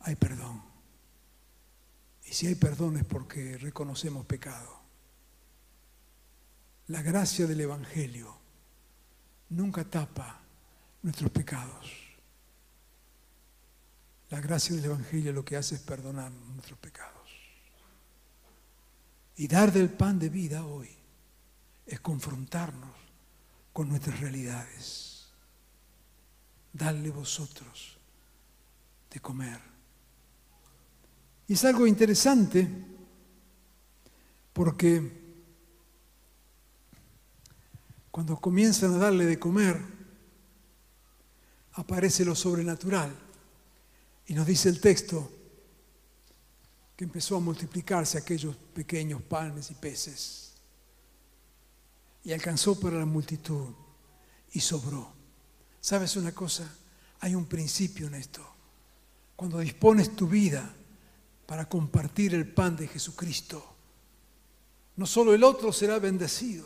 Hay 0.00 0.16
perdón. 0.16 0.62
Y 2.24 2.32
si 2.32 2.46
hay 2.46 2.54
perdón 2.54 2.96
es 2.96 3.04
porque 3.04 3.58
reconocemos 3.58 4.24
pecado. 4.24 4.80
La 6.86 7.02
gracia 7.02 7.46
del 7.46 7.60
Evangelio 7.60 8.36
nunca 9.50 9.84
tapa 9.84 10.39
nuestros 11.02 11.30
pecados. 11.30 11.90
La 14.30 14.40
gracia 14.40 14.76
del 14.76 14.84
Evangelio 14.84 15.32
lo 15.32 15.44
que 15.44 15.56
hace 15.56 15.74
es 15.74 15.80
perdonar 15.80 16.30
nuestros 16.30 16.78
pecados. 16.78 17.30
Y 19.36 19.48
dar 19.48 19.72
del 19.72 19.88
pan 19.88 20.18
de 20.18 20.28
vida 20.28 20.64
hoy 20.64 20.90
es 21.86 22.00
confrontarnos 22.00 22.96
con 23.72 23.88
nuestras 23.88 24.20
realidades. 24.20 25.28
Darle 26.72 27.10
vosotros 27.10 27.98
de 29.10 29.20
comer 29.20 29.70
y 31.50 31.54
es 31.54 31.64
algo 31.64 31.84
interesante 31.84 32.68
porque 34.52 35.02
cuando 38.12 38.40
comienzan 38.40 38.94
a 38.94 38.98
darle 38.98 39.26
de 39.26 39.40
comer, 39.40 39.82
aparece 41.74 42.24
lo 42.24 42.34
sobrenatural. 42.34 43.14
Y 44.26 44.34
nos 44.34 44.46
dice 44.46 44.68
el 44.68 44.80
texto 44.80 45.30
que 46.96 47.04
empezó 47.04 47.36
a 47.36 47.40
multiplicarse 47.40 48.18
aquellos 48.18 48.54
pequeños 48.56 49.22
panes 49.22 49.70
y 49.70 49.74
peces. 49.74 50.52
Y 52.24 52.32
alcanzó 52.32 52.78
para 52.78 52.98
la 52.98 53.06
multitud 53.06 53.74
y 54.52 54.60
sobró. 54.60 55.12
¿Sabes 55.80 56.16
una 56.16 56.32
cosa? 56.32 56.70
Hay 57.20 57.34
un 57.34 57.46
principio 57.46 58.06
en 58.06 58.14
esto. 58.14 58.46
Cuando 59.36 59.58
dispones 59.58 60.14
tu 60.14 60.28
vida 60.28 60.74
para 61.50 61.68
compartir 61.68 62.34
el 62.34 62.46
pan 62.46 62.76
de 62.76 62.86
Jesucristo. 62.86 63.74
No 64.94 65.04
solo 65.04 65.34
el 65.34 65.42
otro 65.42 65.72
será 65.72 65.98
bendecido, 65.98 66.64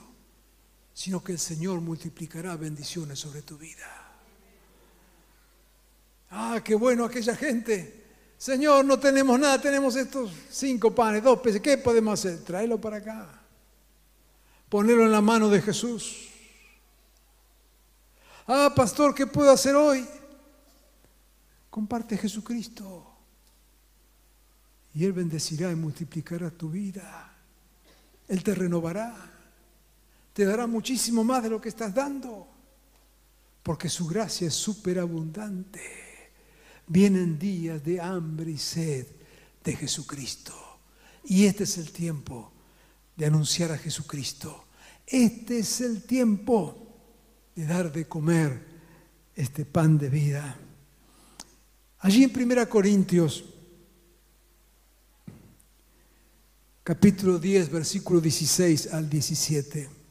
sino 0.92 1.24
que 1.24 1.32
el 1.32 1.38
Señor 1.38 1.80
multiplicará 1.80 2.54
bendiciones 2.56 3.18
sobre 3.18 3.40
tu 3.40 3.56
vida. 3.56 4.03
Ah, 6.30 6.60
qué 6.64 6.74
bueno 6.74 7.04
aquella 7.04 7.36
gente. 7.36 8.04
Señor, 8.36 8.84
no 8.84 8.98
tenemos 8.98 9.38
nada, 9.38 9.60
tenemos 9.60 9.96
estos 9.96 10.32
cinco 10.50 10.94
panes, 10.94 11.22
dos 11.22 11.40
peces. 11.40 11.60
¿Qué 11.60 11.78
podemos 11.78 12.18
hacer? 12.18 12.44
Tráelo 12.44 12.80
para 12.80 12.98
acá. 12.98 13.40
Ponerlo 14.68 15.04
en 15.04 15.12
la 15.12 15.20
mano 15.20 15.48
de 15.48 15.62
Jesús. 15.62 16.28
Ah, 18.46 18.72
pastor, 18.74 19.14
¿qué 19.14 19.26
puedo 19.26 19.50
hacer 19.50 19.74
hoy? 19.74 20.06
Comparte 21.70 22.18
Jesucristo. 22.18 23.10
Y 24.94 25.04
Él 25.04 25.12
bendecirá 25.12 25.70
y 25.72 25.76
multiplicará 25.76 26.50
tu 26.50 26.68
vida. 26.70 27.34
Él 28.28 28.42
te 28.44 28.54
renovará. 28.54 29.14
Te 30.32 30.44
dará 30.44 30.66
muchísimo 30.66 31.24
más 31.24 31.42
de 31.42 31.50
lo 31.50 31.60
que 31.60 31.68
estás 31.68 31.94
dando. 31.94 32.46
Porque 33.62 33.88
su 33.88 34.06
gracia 34.06 34.48
es 34.48 34.54
superabundante. 34.54 36.03
Vienen 36.86 37.38
días 37.38 37.82
de 37.82 38.00
hambre 38.00 38.50
y 38.50 38.58
sed 38.58 39.06
de 39.62 39.76
Jesucristo. 39.76 40.52
Y 41.24 41.46
este 41.46 41.64
es 41.64 41.78
el 41.78 41.90
tiempo 41.90 42.52
de 43.16 43.26
anunciar 43.26 43.72
a 43.72 43.78
Jesucristo. 43.78 44.64
Este 45.06 45.60
es 45.60 45.80
el 45.80 46.02
tiempo 46.02 46.76
de 47.54 47.66
dar 47.66 47.92
de 47.92 48.06
comer 48.06 48.66
este 49.34 49.64
pan 49.64 49.98
de 49.98 50.08
vida. 50.08 50.58
Allí 52.00 52.24
en 52.24 52.32
1 52.34 52.68
Corintios 52.68 53.44
capítulo 56.82 57.38
10, 57.38 57.70
versículo 57.70 58.20
16 58.20 58.92
al 58.92 59.08
17. 59.08 60.03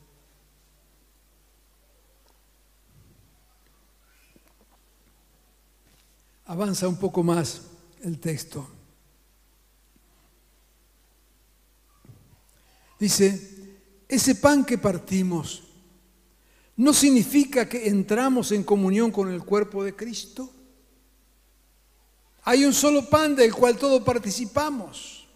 Avanza 6.45 6.87
un 6.87 6.97
poco 6.97 7.23
más 7.23 7.61
el 8.01 8.19
texto. 8.19 8.67
Dice, 12.99 13.75
ese 14.07 14.35
pan 14.35 14.63
que 14.63 14.77
partimos 14.77 15.63
no 16.75 16.93
significa 16.93 17.67
que 17.67 17.87
entramos 17.87 18.51
en 18.51 18.63
comunión 18.63 19.11
con 19.11 19.31
el 19.31 19.43
cuerpo 19.43 19.83
de 19.83 19.95
Cristo. 19.95 20.49
Hay 22.43 22.65
un 22.65 22.73
solo 22.73 23.09
pan 23.09 23.35
del 23.35 23.53
cual 23.53 23.77
todos 23.77 24.03
participamos. 24.03 25.27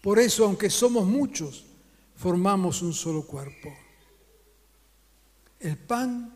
Por 0.00 0.18
eso, 0.18 0.44
aunque 0.44 0.70
somos 0.70 1.06
muchos, 1.06 1.64
formamos 2.16 2.80
un 2.80 2.94
solo 2.94 3.26
cuerpo. 3.26 3.70
El 5.58 5.76
pan 5.76 6.34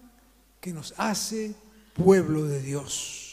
que 0.60 0.72
nos 0.72 0.92
hace 0.98 1.54
pueblo 1.94 2.44
de 2.44 2.60
Dios. 2.60 3.23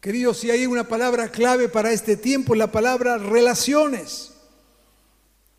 Queridos, 0.00 0.38
si 0.38 0.50
hay 0.50 0.66
una 0.66 0.84
palabra 0.86 1.30
clave 1.30 1.68
para 1.68 1.92
este 1.92 2.16
tiempo, 2.16 2.54
la 2.54 2.70
palabra 2.70 3.18
relaciones. 3.18 4.32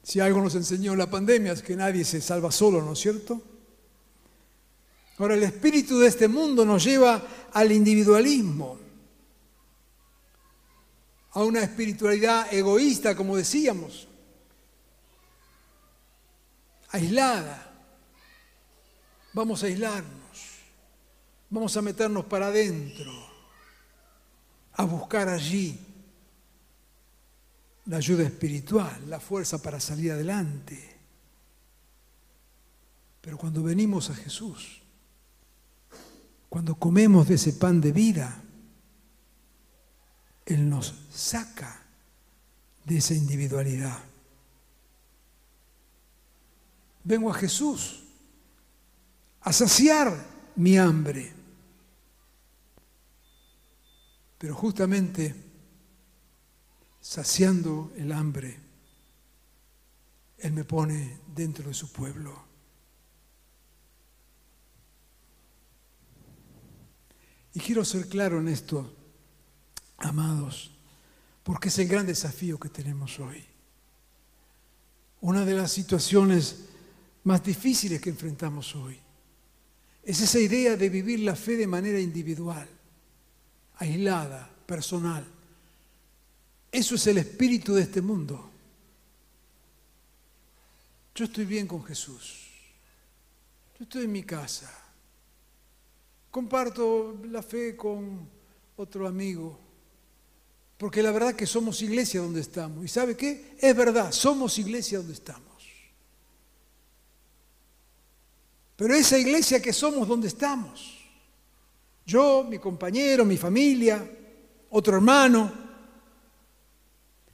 Si 0.02 0.20
algo 0.20 0.42
nos 0.42 0.56
enseñó 0.56 0.96
la 0.96 1.10
pandemia 1.10 1.52
es 1.52 1.62
que 1.62 1.76
nadie 1.76 2.06
se 2.06 2.22
salva 2.22 2.52
solo, 2.52 2.82
¿no 2.82 2.94
es 2.94 3.00
cierto? 3.00 3.42
Ahora, 5.18 5.36
el 5.36 5.44
espíritu 5.44 6.00
de 6.00 6.08
este 6.08 6.30
mundo 6.30 6.64
nos 6.64 6.84
lleva 6.84 7.22
al 7.52 7.72
individualismo 7.74 8.80
a 11.32 11.44
una 11.44 11.62
espiritualidad 11.62 12.52
egoísta, 12.54 13.16
como 13.16 13.36
decíamos, 13.36 14.08
aislada. 16.90 17.66
Vamos 19.34 19.62
a 19.62 19.68
aislarnos, 19.68 20.60
vamos 21.50 21.78
a 21.78 21.82
meternos 21.82 22.26
para 22.26 22.48
adentro, 22.48 23.12
a 24.80 24.86
buscar 24.86 25.28
allí 25.28 25.78
la 27.88 27.98
ayuda 27.98 28.24
espiritual, 28.24 29.10
la 29.10 29.20
fuerza 29.20 29.62
para 29.62 29.78
salir 29.78 30.14
adelante. 30.14 30.98
Pero 33.20 33.38
cuando 33.38 33.62
venimos 33.62 34.10
a 34.10 34.16
Jesús, 34.16 34.82
cuando 36.48 36.76
comemos 36.76 37.28
de 37.28 37.36
ese 37.36 37.52
pan 37.52 37.82
de 37.82 37.92
vida, 37.92 38.42
él 40.46 40.70
nos 40.70 40.96
saca 41.12 41.82
de 42.86 43.00
esa 43.00 43.14
individualidad. 43.14 44.00
Vengo 47.04 47.32
a 47.32 47.34
Jesús 47.34 48.02
a 49.42 49.52
saciar 49.52 50.26
mi 50.56 50.78
hambre. 50.78 51.39
Pero 54.40 54.56
justamente 54.56 55.36
saciando 57.02 57.92
el 57.98 58.12
hambre, 58.12 58.58
Él 60.40 60.54
me 60.54 60.64
pone 60.64 61.20
dentro 61.36 61.68
de 61.68 61.74
su 61.74 61.92
pueblo. 61.92 62.48
Y 67.54 67.60
quiero 67.60 67.84
ser 67.84 68.08
claro 68.08 68.40
en 68.40 68.48
esto, 68.48 68.96
amados, 69.98 70.72
porque 71.44 71.68
es 71.68 71.78
el 71.80 71.90
gran 71.90 72.06
desafío 72.06 72.58
que 72.58 72.70
tenemos 72.70 73.20
hoy. 73.20 73.44
Una 75.20 75.44
de 75.44 75.54
las 75.54 75.72
situaciones 75.72 76.70
más 77.26 77.44
difíciles 77.44 78.00
que 78.00 78.12
enfrentamos 78.12 78.74
hoy 78.76 78.98
es 80.04 80.22
esa 80.22 80.40
idea 80.40 80.78
de 80.78 80.90
vivir 80.90 81.20
la 81.20 81.36
fe 81.36 81.58
de 81.58 81.68
manera 81.68 82.00
individual, 82.00 82.70
aislada, 83.80 84.50
personal. 84.66 85.26
Eso 86.72 86.96
es 86.96 87.08
el 87.08 87.18
espíritu 87.18 87.74
de 87.74 87.84
este 87.84 88.02
mundo. 88.02 88.50
Yo 91.16 91.26
estoy 91.26 91.46
bien 91.46 91.66
con 91.66 91.84
Jesús. 91.84 92.48
Yo 93.78 93.84
estoy 93.84 94.06
en 94.06 94.12
mi 94.12 94.24
casa. 94.24 94.72
Comparto 96.30 97.20
la 97.26 97.42
fe 97.42 97.76
con 97.76 98.30
otro 98.78 99.08
amigo. 99.08 99.60
Porque 100.78 101.02
la 101.02 101.12
verdad 101.12 101.36
que 101.36 101.48
somos 101.48 101.82
iglesia 101.82 102.22
donde 102.22 102.42
estamos. 102.42 102.86
¿Y 102.86 102.88
sabe 102.88 103.18
qué? 103.18 103.56
Es 103.60 103.76
verdad, 103.76 104.12
somos 104.12 104.58
iglesia 104.60 105.00
donde 105.00 105.14
estamos. 105.14 105.50
Pero 108.76 108.94
esa 108.94 109.18
iglesia 109.18 109.62
que 109.62 109.74
somos 109.74 110.08
donde 110.08 110.28
estamos. 110.28 110.99
Yo, 112.10 112.44
mi 112.44 112.58
compañero, 112.58 113.24
mi 113.24 113.38
familia, 113.38 114.04
otro 114.72 114.96
hermano. 114.96 115.54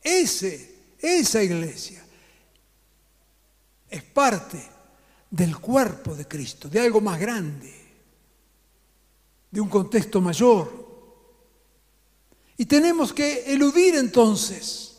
Ese, 0.02 0.96
esa 1.00 1.42
iglesia 1.42 2.06
es 3.90 4.04
parte 4.04 4.62
del 5.30 5.58
cuerpo 5.60 6.14
de 6.14 6.28
Cristo, 6.28 6.68
de 6.68 6.82
algo 6.82 7.00
más 7.00 7.18
grande, 7.18 7.74
de 9.50 9.62
un 9.62 9.70
contexto 9.70 10.20
mayor. 10.20 10.86
Y 12.58 12.66
tenemos 12.66 13.14
que 13.14 13.46
eludir 13.54 13.96
entonces 13.96 14.98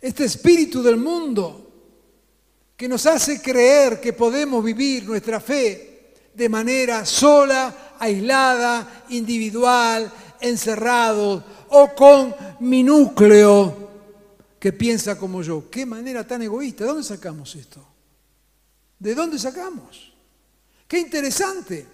este 0.00 0.24
espíritu 0.24 0.82
del 0.82 0.96
mundo 0.96 1.70
que 2.76 2.88
nos 2.88 3.06
hace 3.06 3.40
creer 3.40 4.00
que 4.00 4.12
podemos 4.12 4.64
vivir 4.64 5.04
nuestra 5.04 5.38
fe 5.38 6.14
de 6.34 6.48
manera 6.48 7.04
sola, 7.04 7.87
aislada, 7.98 9.04
individual, 9.10 10.12
encerrado 10.40 11.44
o 11.70 11.94
con 11.94 12.34
mi 12.60 12.82
núcleo 12.82 13.88
que 14.58 14.72
piensa 14.72 15.18
como 15.18 15.42
yo. 15.42 15.70
Qué 15.70 15.86
manera 15.86 16.26
tan 16.26 16.42
egoísta. 16.42 16.84
¿De 16.84 16.90
dónde 16.90 17.04
sacamos 17.04 17.54
esto? 17.54 17.86
¿De 18.98 19.14
dónde 19.14 19.38
sacamos? 19.38 20.12
Qué 20.86 20.98
interesante 20.98 21.86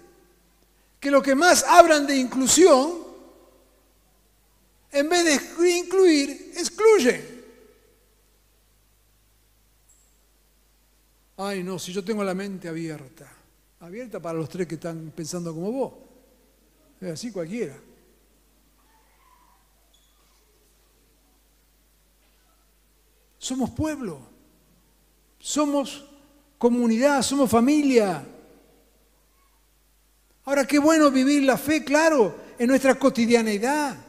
que 0.99 1.11
lo 1.11 1.21
que 1.21 1.35
más 1.35 1.63
hablan 1.63 2.07
de 2.07 2.15
inclusión, 2.15 3.05
en 4.91 5.09
vez 5.09 5.57
de 5.57 5.77
incluir, 5.77 6.53
excluyen. 6.55 7.35
Ay, 11.37 11.63
no, 11.63 11.77
si 11.77 11.91
yo 11.91 12.03
tengo 12.03 12.23
la 12.23 12.33
mente 12.33 12.69
abierta, 12.69 13.34
abierta 13.85 14.19
para 14.19 14.37
los 14.37 14.49
tres 14.49 14.67
que 14.67 14.75
están 14.75 15.11
pensando 15.15 15.53
como 15.53 15.71
vos, 15.71 15.93
es 17.01 17.11
así 17.11 17.31
cualquiera. 17.31 17.75
Somos 23.37 23.69
pueblo, 23.71 24.19
somos 25.39 26.05
comunidad, 26.57 27.21
somos 27.21 27.49
familia. 27.49 28.25
Ahora, 30.45 30.65
qué 30.65 30.79
bueno 30.79 31.11
vivir 31.11 31.43
la 31.43 31.57
fe, 31.57 31.83
claro, 31.83 32.35
en 32.57 32.67
nuestra 32.67 32.95
cotidianeidad. 32.95 34.04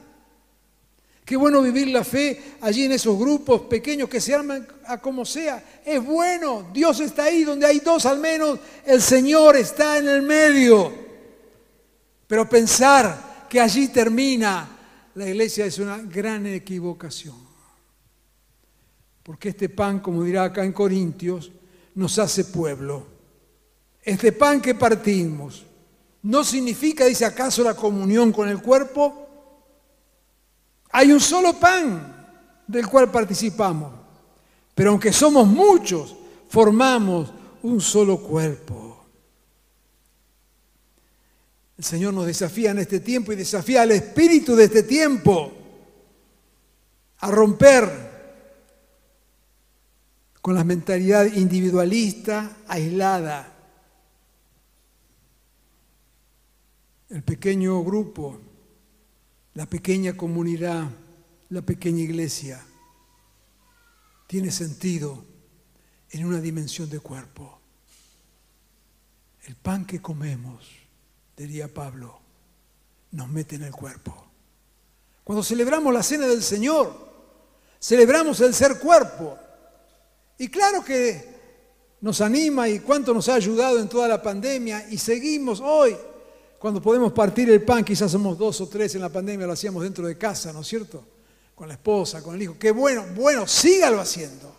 Qué 1.27 1.35
bueno 1.35 1.61
vivir 1.61 1.89
la 1.89 2.05
fe 2.05 2.55
allí 2.61 2.85
en 2.85 2.93
esos 2.93 3.18
grupos 3.18 3.62
pequeños 3.62 4.09
que 4.09 4.20
se 4.20 4.33
arman 4.33 4.64
a 4.87 4.99
como 4.99 5.24
sea. 5.24 5.81
Es 5.85 6.03
bueno, 6.03 6.70
Dios 6.72 7.01
está 7.01 7.24
ahí 7.24 7.43
donde 7.43 7.66
hay 7.66 7.81
dos 7.81 8.07
al 8.07 8.20
menos, 8.20 8.61
el 8.85 9.03
Señor 9.03 9.57
está 9.57 9.99
en 9.99 10.09
el 10.09 10.22
medio. 10.22 10.93
Pero 12.29 12.49
pensar 12.49 13.49
que 13.51 13.61
allí 13.61 13.89
termina 13.89 14.68
la 15.16 15.29
iglesia 15.29 15.66
es 15.66 15.81
una 15.81 15.99
gran 15.99 16.47
equivocación. 16.47 17.35
Porque 19.24 19.49
este 19.49 19.68
pan, 19.68 19.99
como 19.99 20.22
dirá 20.22 20.45
acá 20.45 20.64
en 20.64 20.72
Corintios, 20.72 21.51
nos 21.97 22.20
hace 22.20 22.45
pueblo. 22.45 23.05
Este 24.01 24.31
pan 24.31 24.61
que 24.61 24.77
partimos 24.77 25.66
no 26.22 26.45
significa, 26.45 27.05
dice 27.05 27.24
acaso, 27.24 27.64
la 27.64 27.74
comunión 27.74 28.31
con 28.31 28.49
el 28.49 28.62
cuerpo, 28.62 29.26
hay 30.97 31.13
un 31.13 31.21
solo 31.21 31.61
pan 31.61 32.65
del 32.67 32.87
cual 32.87 33.11
participamos, 33.11 33.93
pero 34.75 34.93
aunque 34.93 35.13
somos 35.13 35.47
muchos, 35.47 36.17
formamos 36.49 37.31
un 37.65 37.83
solo 37.83 38.17
cuerpo. 38.17 39.05
El 41.77 41.85
Señor 41.85 42.15
nos 42.15 42.25
desafía 42.25 42.71
en 42.71 42.79
este 42.79 43.01
tiempo 43.01 43.31
y 43.31 43.37
desafía 43.37 43.83
al 43.83 43.91
espíritu 43.91 44.57
de 44.57 44.65
este 44.65 44.85
tiempo 44.85 45.53
a 47.19 47.31
romper 47.31 47.91
con 50.41 50.55
la 50.55 50.65
mentalidad 50.65 51.27
individualista, 51.27 52.57
aislada. 52.69 53.53
El 57.11 57.23
pequeño 57.23 57.85
grupo 57.85 58.46
la 59.57 59.65
pequeña 59.65 60.15
comunidad, 60.15 60.85
la 61.49 61.63
pequeña 61.63 62.03
iglesia, 62.03 62.63
tiene 64.27 64.51
sentido 64.51 65.25
en 66.11 66.27
una 66.27 66.43
dimensión 66.43 66.91
de 66.91 67.01
cuerpo. 67.01 67.59
El 69.47 69.55
pan 69.57 69.87
que 69.87 70.03
comemos, 70.03 70.69
diría 71.35 71.73
Pablo, 71.73 72.21
nos 73.13 73.31
mete 73.31 73.57
en 73.57 73.63
el 73.63 73.73
cuerpo. 73.73 74.27
Cuando 75.25 75.43
celebramos 75.43 75.93
la 75.95 76.03
cena 76.03 76.27
del 76.27 76.43
Señor, 76.43 76.95
celebramos 77.81 78.39
el 78.43 78.53
ser 78.53 78.79
cuerpo. 78.79 79.39
Y 80.37 80.49
claro 80.49 80.85
que 80.85 81.35
nos 82.03 82.21
anima 82.21 82.69
y 82.69 82.81
cuánto 82.81 83.15
nos 83.15 83.31
ha 83.31 83.37
ayudado 83.37 83.79
en 83.79 83.89
toda 83.89 84.07
la 84.07 84.21
pandemia 84.21 84.87
y 84.91 84.99
seguimos 84.99 85.61
hoy 85.61 85.97
cuando 86.67 86.83
podemos 86.83 87.12
partir 87.12 87.49
el 87.49 87.62
pan, 87.62 87.85
quizás 87.85 88.11
somos 88.11 88.37
dos 88.37 88.61
o 88.61 88.69
tres 88.69 88.93
en 88.97 89.01
la 89.01 89.09
pandemia, 89.09 89.47
lo 89.47 89.53
hacíamos 89.53 89.85
dentro 89.85 90.05
de 90.05 90.19
casa, 90.19 90.53
¿no 90.53 90.62
es 90.62 90.67
cierto? 90.67 91.07
Con 91.55 91.69
la 91.69 91.75
esposa, 91.75 92.25
con 92.25 92.35
el 92.35 92.43
hijo. 92.43 92.57
Qué 92.59 92.73
bueno, 92.73 93.07
bueno, 93.14 93.47
sígalo 93.47 94.01
haciendo. 94.01 94.53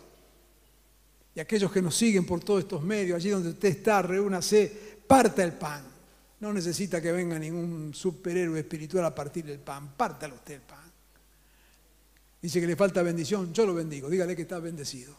Y 1.34 1.40
aquellos 1.40 1.70
que 1.70 1.82
nos 1.82 1.94
siguen 1.94 2.24
por 2.24 2.42
todos 2.42 2.60
estos 2.60 2.82
medios, 2.82 3.14
allí 3.14 3.28
donde 3.28 3.50
usted 3.50 3.68
está, 3.68 4.00
reúnase, 4.00 4.96
parta 5.06 5.44
el 5.44 5.52
pan. 5.52 5.84
No 6.40 6.50
necesita 6.50 6.98
que 7.02 7.12
venga 7.12 7.38
ningún 7.38 7.92
superhéroe 7.92 8.60
espiritual 8.60 9.04
a 9.04 9.14
partir 9.14 9.50
el 9.50 9.58
pan, 9.58 9.92
pártalo 9.94 10.36
usted 10.36 10.54
el 10.54 10.62
pan. 10.62 10.90
Dice 12.40 12.58
que 12.58 12.66
le 12.66 12.74
falta 12.74 13.02
bendición, 13.02 13.52
yo 13.52 13.66
lo 13.66 13.74
bendigo, 13.74 14.08
dígale 14.08 14.34
que 14.34 14.42
está 14.42 14.58
bendecido. 14.60 15.14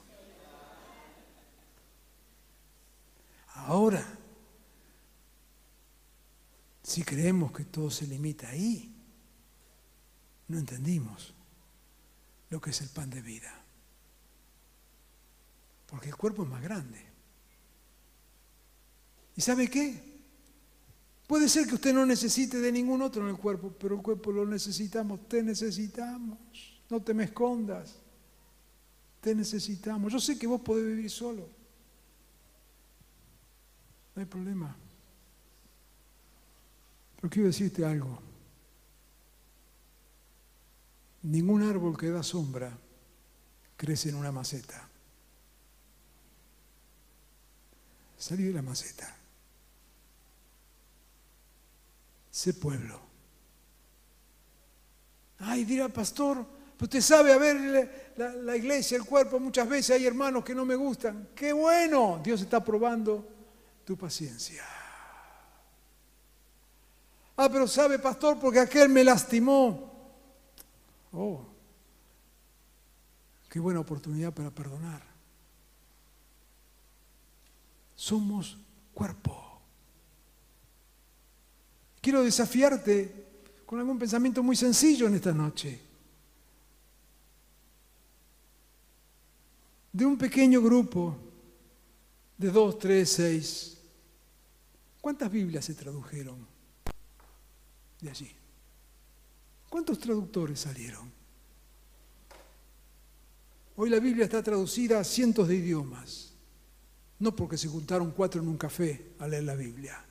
Ahora, 3.68 4.04
si 6.90 7.04
creemos 7.04 7.52
que 7.52 7.66
todo 7.66 7.92
se 7.92 8.08
limita 8.08 8.50
ahí, 8.50 8.92
no 10.48 10.58
entendimos 10.58 11.36
lo 12.50 12.60
que 12.60 12.72
es 12.72 12.82
el 12.82 12.90
pan 12.90 13.12
de 13.12 13.22
vida. 13.22 13.54
Porque 15.86 16.10
el 16.10 16.16
cuerpo 16.16 16.42
es 16.42 16.50
más 16.50 16.64
grande. 16.64 17.00
¿Y 19.36 19.42
sabe 19.42 19.70
qué? 19.70 20.02
Puede 21.28 21.48
ser 21.48 21.68
que 21.68 21.76
usted 21.76 21.94
no 21.94 22.08
necesite 22.08 22.60
de 22.60 22.72
ningún 22.72 23.04
otro 23.04 23.22
en 23.22 23.30
el 23.30 23.38
cuerpo, 23.38 23.72
pero 23.80 23.94
el 23.94 24.02
cuerpo 24.02 24.32
lo 24.32 24.48
necesitamos, 24.48 25.30
te 25.30 25.44
necesitamos. 25.44 26.40
No 26.90 27.04
te 27.04 27.14
me 27.14 27.26
escondas. 27.26 27.98
Te 29.22 29.36
necesitamos. 29.36 30.12
Yo 30.12 30.20
sé 30.20 30.40
que 30.40 30.48
vos 30.48 30.62
podés 30.62 30.88
vivir 30.88 31.12
solo. 31.12 31.48
No 34.16 34.22
hay 34.22 34.26
problema. 34.26 34.76
Pero 37.20 37.30
quiero 37.30 37.48
decirte 37.48 37.86
algo. 37.86 38.18
Ningún 41.24 41.64
árbol 41.64 41.98
que 41.98 42.10
da 42.10 42.24
sombra 42.24 42.72
crece 43.76 44.10
en 44.10 44.16
una 44.16 44.32
maceta. 44.32 44.88
Salí 48.18 48.44
de 48.44 48.54
la 48.54 48.62
maceta. 48.62 49.14
Sé 52.32 52.54
pueblo. 52.54 53.02
Ay, 55.40 55.66
dirá 55.66 55.90
pastor, 55.90 56.46
usted 56.80 57.02
sabe, 57.02 57.34
a 57.34 57.38
ver, 57.38 58.12
la, 58.18 58.34
la, 58.34 58.56
iglesia, 58.56 58.98
el 58.98 59.06
cuerpo, 59.06 59.40
muchas 59.40 59.68
veces 59.68 59.96
hay 59.96 60.06
hermanos 60.06 60.44
que 60.44 60.56
no 60.56 60.66
me 60.66 60.76
gustan. 60.76 61.30
¡Qué 61.36 61.52
bueno! 61.52 62.22
Dios 62.24 62.42
está 62.42 62.64
probando 62.64 63.28
tu 63.86 63.98
paciencia. 63.98 64.79
Ah, 67.42 67.48
pero 67.50 67.70
sabe, 67.70 67.98
pastor, 67.98 68.38
porque 68.38 68.60
aquel 68.60 68.90
me 68.90 69.02
lastimó. 69.02 69.90
Oh, 71.14 71.46
qué 73.48 73.62
buena 73.62 73.80
oportunidad 73.80 74.34
para 74.34 74.52
perdonar. 74.52 75.02
Somos 77.96 78.58
cuerpo. 78.94 79.62
Quiero 82.02 82.24
desafiarte 82.24 83.28
con 83.66 83.80
algún 83.80 83.98
pensamiento 83.98 84.44
muy 84.44 84.58
sencillo 84.58 85.08
en 85.08 85.16
esta 85.16 85.32
noche. 85.32 85.80
De 89.94 90.06
un 90.06 90.18
pequeño 90.18 90.62
grupo 90.62 91.16
de 92.38 92.52
dos, 92.52 92.78
tres, 92.78 93.10
seis. 93.12 93.78
¿Cuántas 95.00 95.32
Biblias 95.32 95.64
se 95.64 95.74
tradujeron 95.74 96.59
de 98.02 98.10
allí? 98.10 98.32
¿Cuántos 99.70 100.00
traductores 100.00 100.60
salieron? 100.60 101.12
Hoy 103.76 103.89
la 103.89 104.00
Biblia 104.00 104.26
está 104.26 104.43
traducida 104.43 105.00
a 105.00 105.04
cientos 105.04 105.47
de 105.47 105.56
idiomas, 105.56 106.34
no 107.20 107.36
porque 107.36 107.58
se 107.58 107.68
juntaron 107.68 108.12
cuatro 108.12 108.41
en 108.41 108.47
un 108.47 108.58
café 108.58 109.14
a 109.20 109.28
leer 109.28 109.43
la 109.43 109.56
Biblia, 109.56 110.04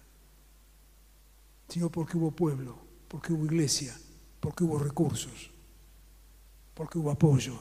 sino 1.68 1.90
porque 1.90 2.16
hubo 2.16 2.30
pueblo, 2.30 2.78
porque 3.08 3.32
hubo 3.32 3.44
iglesia, 3.44 3.98
porque 4.40 4.64
hubo 4.64 4.78
recursos, 4.78 5.50
porque 6.74 6.98
hubo 6.98 7.10
apoyo. 7.10 7.58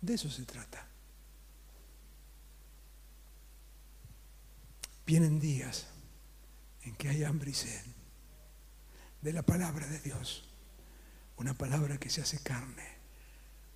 De 0.00 0.14
eso 0.14 0.30
se 0.30 0.44
trata. 0.44 0.88
Vienen 5.06 5.38
días 5.38 5.86
en 6.82 6.96
que 6.96 7.08
hay 7.08 7.22
hambre 7.22 7.50
y 7.50 7.54
sed 7.54 7.95
de 9.22 9.32
la 9.32 9.42
palabra 9.42 9.86
de 9.86 9.98
Dios. 10.00 10.44
Una 11.36 11.54
palabra 11.54 11.98
que 11.98 12.10
se 12.10 12.22
hace 12.22 12.42
carne, 12.42 12.86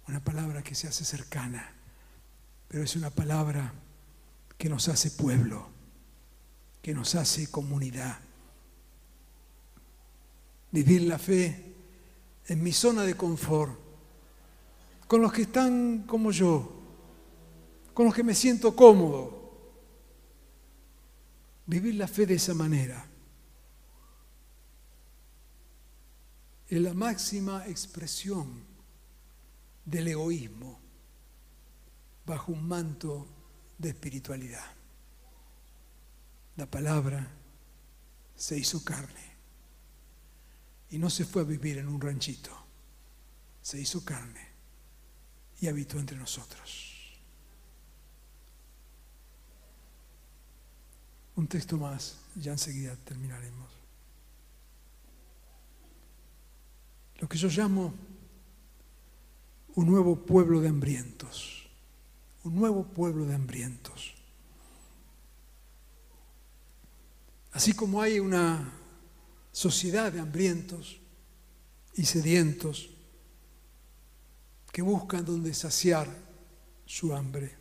una 0.08 0.22
palabra 0.22 0.62
que 0.62 0.74
se 0.74 0.88
hace 0.88 1.04
cercana, 1.04 1.72
pero 2.68 2.84
es 2.84 2.96
una 2.96 3.10
palabra 3.10 3.74
que 4.56 4.68
nos 4.68 4.88
hace 4.88 5.10
pueblo, 5.10 5.68
que 6.82 6.94
nos 6.94 7.14
hace 7.14 7.50
comunidad. 7.50 8.18
Vivir 10.72 11.02
la 11.02 11.18
fe 11.18 11.74
en 12.46 12.62
mi 12.62 12.72
zona 12.72 13.02
de 13.02 13.16
confort, 13.16 13.78
con 15.06 15.20
los 15.20 15.32
que 15.32 15.42
están 15.42 16.04
como 16.06 16.30
yo, 16.30 16.80
con 17.92 18.06
los 18.06 18.14
que 18.14 18.22
me 18.22 18.34
siento 18.34 18.74
cómodo. 18.74 19.38
Vivir 21.66 21.96
la 21.96 22.08
fe 22.08 22.26
de 22.26 22.34
esa 22.34 22.54
manera 22.54 23.09
es 26.70 26.80
la 26.80 26.94
máxima 26.94 27.66
expresión 27.66 28.62
del 29.84 30.06
egoísmo 30.06 30.78
bajo 32.24 32.52
un 32.52 32.66
manto 32.66 33.26
de 33.76 33.88
espiritualidad. 33.88 34.66
La 36.56 36.66
palabra 36.66 37.26
se 38.36 38.56
hizo 38.56 38.84
carne 38.84 39.30
y 40.90 40.98
no 40.98 41.10
se 41.10 41.24
fue 41.24 41.42
a 41.42 41.44
vivir 41.44 41.78
en 41.78 41.88
un 41.88 42.00
ranchito, 42.00 42.56
se 43.60 43.80
hizo 43.80 44.04
carne 44.04 44.48
y 45.60 45.66
habitó 45.66 45.98
entre 45.98 46.16
nosotros. 46.16 47.18
Un 51.34 51.48
texto 51.48 51.76
más, 51.76 52.16
ya 52.36 52.52
enseguida 52.52 52.94
terminaremos. 52.96 53.79
Lo 57.20 57.28
que 57.28 57.38
yo 57.38 57.48
llamo 57.48 57.94
un 59.74 59.86
nuevo 59.86 60.16
pueblo 60.16 60.60
de 60.60 60.68
hambrientos, 60.68 61.68
un 62.44 62.54
nuevo 62.56 62.84
pueblo 62.84 63.26
de 63.26 63.34
hambrientos. 63.34 64.14
Así 67.52 67.74
como 67.74 68.00
hay 68.00 68.18
una 68.18 68.72
sociedad 69.52 70.12
de 70.12 70.20
hambrientos 70.20 70.98
y 71.94 72.04
sedientos 72.04 72.90
que 74.72 74.82
buscan 74.82 75.24
donde 75.24 75.52
saciar 75.52 76.08
su 76.86 77.14
hambre. 77.14 77.54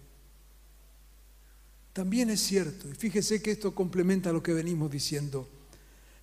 También 1.92 2.30
es 2.30 2.40
cierto, 2.40 2.88
y 2.88 2.94
fíjese 2.94 3.42
que 3.42 3.52
esto 3.52 3.76
complementa 3.76 4.32
lo 4.32 4.42
que 4.42 4.54
venimos 4.54 4.90
diciendo, 4.90 5.50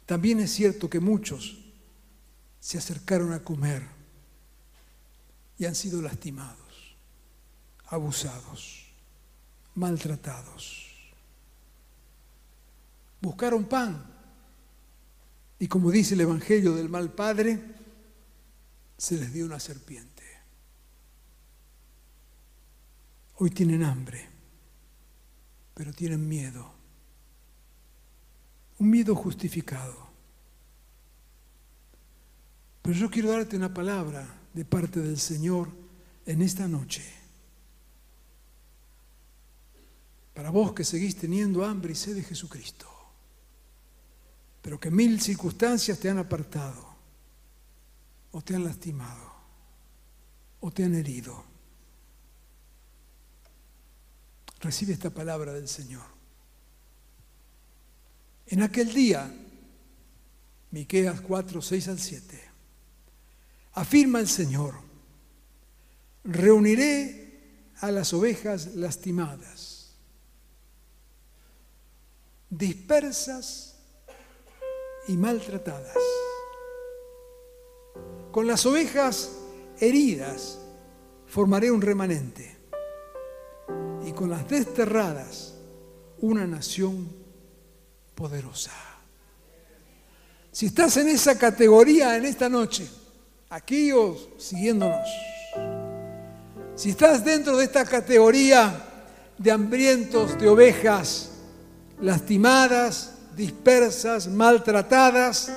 también 0.07 0.41
es 0.41 0.53
cierto 0.53 0.89
que 0.89 1.01
muchos 1.01 1.66
se 2.61 2.79
acercaron 2.79 3.33
a 3.33 3.43
comer 3.43 3.83
y 5.59 5.65
han 5.65 5.75
sido 5.75 6.03
lastimados, 6.03 6.97
abusados, 7.87 8.87
maltratados. 9.75 10.87
Buscaron 13.21 13.65
pan 13.65 14.17
y 15.59 15.69
como 15.69 15.91
dice 15.91 16.15
el 16.15 16.21
Evangelio 16.21 16.75
del 16.75 16.89
mal 16.89 17.13
padre, 17.13 17.63
se 18.99 19.17
les 19.17 19.33
dio 19.33 19.47
una 19.47 19.61
serpiente. 19.61 20.23
Hoy 23.37 23.51
tienen 23.51 23.83
hambre, 23.83 24.27
pero 25.75 25.93
tienen 25.93 26.27
miedo. 26.27 26.73
Un 28.79 28.91
miedo 28.91 29.15
justificado. 29.15 30.06
Pero 32.87 32.99
yo 33.01 33.11
quiero 33.11 33.33
darte 33.33 33.57
una 33.57 33.75
palabra 33.75 34.25
de 34.55 34.65
parte 34.65 35.01
del 35.01 35.19
Señor 35.19 35.69
en 36.25 36.41
esta 36.41 36.69
noche. 36.69 37.03
Para 40.33 40.51
vos 40.51 40.73
que 40.73 40.85
seguís 40.85 41.17
teniendo 41.17 41.65
hambre 41.65 41.95
y 41.95 41.97
sed 41.97 42.15
de 42.15 42.23
Jesucristo, 42.23 42.87
pero 44.63 44.79
que 44.79 44.93
mil 44.93 45.21
circunstancias 45.21 45.99
te 45.99 46.09
han 46.09 46.19
apartado, 46.19 46.95
o 48.31 48.41
te 48.41 48.55
han 48.55 48.63
lastimado, 48.63 49.33
o 50.61 50.71
te 50.71 50.85
han 50.85 50.95
herido. 50.95 51.43
Recibe 54.61 54.93
esta 54.93 55.11
palabra 55.11 55.53
del 55.53 55.67
Señor. 55.67 56.07
En 58.47 58.63
aquel 58.63 58.95
día, 58.95 59.29
Miqueas 60.71 61.21
4, 61.21 61.61
6 61.61 61.89
al 61.89 61.99
7 61.99 62.46
afirma 63.77 64.21
el 64.21 64.27
Señor, 64.27 64.75
reuniré 66.25 67.71
a 67.81 67.91
las 67.93 68.13
ovejas 68.15 68.75
lastimadas, 68.75 69.95
dispersas 72.49 73.77
y 75.09 75.17
maltratadas. 75.19 75.97
Con 78.33 78.47
las 78.47 78.65
ovejas 78.65 79.33
heridas 79.79 80.59
formaré 81.27 81.71
un 81.71 81.83
remanente 81.83 82.57
y 84.07 84.13
con 84.13 84.31
las 84.31 84.49
desterradas 84.49 85.55
una 86.21 86.47
nación 86.47 87.15
poderosa. 88.15 88.73
Si 90.51 90.65
estás 90.65 90.97
en 90.97 91.09
esa 91.09 91.39
categoría 91.39 92.17
en 92.17 92.25
esta 92.25 92.49
noche, 92.49 92.89
aquí 93.49 93.91
siguiéndonos. 94.39 95.09
Si 96.75 96.91
estás 96.91 97.25
dentro 97.25 97.57
de 97.57 97.65
esta 97.65 97.85
categoría 97.85 98.75
de 99.39 99.51
hambrientos, 99.51 100.39
de 100.39 100.49
ovejas 100.49 101.31
lastimadas, 102.01 103.13
dispersas, 103.35 104.29
maltratadas, 104.29 105.51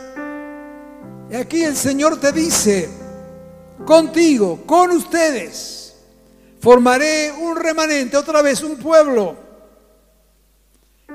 y 1.30 1.36
aquí 1.36 1.64
el 1.64 1.76
Señor 1.76 2.20
te 2.20 2.32
dice, 2.32 2.90
contigo, 3.86 4.62
con 4.66 4.92
ustedes, 4.92 5.96
formaré 6.62 7.32
un 7.32 7.58
remanente, 7.58 8.18
otra 8.18 8.42
vez 8.42 8.64
un 8.64 8.78
pueblo, 8.78 9.36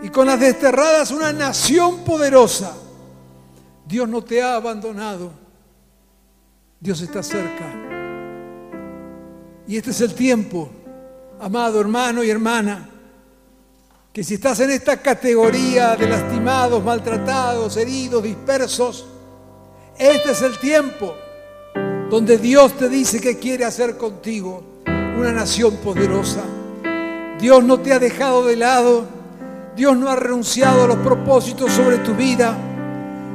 y 0.02 0.08
con 0.10 0.26
las 0.26 0.38
desterradas 0.38 1.10
una 1.10 1.32
nación 1.32 2.04
poderosa. 2.04 2.74
Dios 3.86 4.08
no 4.08 4.22
te 4.22 4.42
ha 4.42 4.56
abandonado. 4.56 5.43
Dios 6.80 7.00
está 7.00 7.22
cerca. 7.22 7.84
Y 9.66 9.76
este 9.76 9.90
es 9.90 10.00
el 10.02 10.14
tiempo, 10.14 10.70
amado 11.40 11.80
hermano 11.80 12.22
y 12.22 12.30
hermana, 12.30 12.90
que 14.12 14.22
si 14.22 14.34
estás 14.34 14.60
en 14.60 14.70
esta 14.70 14.98
categoría 14.98 15.96
de 15.96 16.08
lastimados, 16.08 16.84
maltratados, 16.84 17.76
heridos, 17.76 18.22
dispersos, 18.22 19.06
este 19.98 20.32
es 20.32 20.42
el 20.42 20.58
tiempo 20.58 21.14
donde 22.10 22.38
Dios 22.38 22.76
te 22.76 22.88
dice 22.88 23.20
que 23.20 23.38
quiere 23.38 23.64
hacer 23.64 23.96
contigo 23.96 24.62
una 25.18 25.32
nación 25.32 25.76
poderosa. 25.78 26.42
Dios 27.40 27.64
no 27.64 27.80
te 27.80 27.92
ha 27.92 27.98
dejado 27.98 28.44
de 28.44 28.56
lado, 28.56 29.06
Dios 29.74 29.96
no 29.96 30.08
ha 30.08 30.16
renunciado 30.16 30.84
a 30.84 30.86
los 30.86 30.98
propósitos 30.98 31.72
sobre 31.72 31.98
tu 31.98 32.14
vida. 32.14 32.56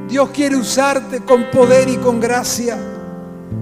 Dios 0.07 0.29
quiere 0.29 0.55
usarte 0.55 1.21
con 1.21 1.49
poder 1.51 1.89
y 1.89 1.97
con 1.97 2.19
gracia. 2.19 2.77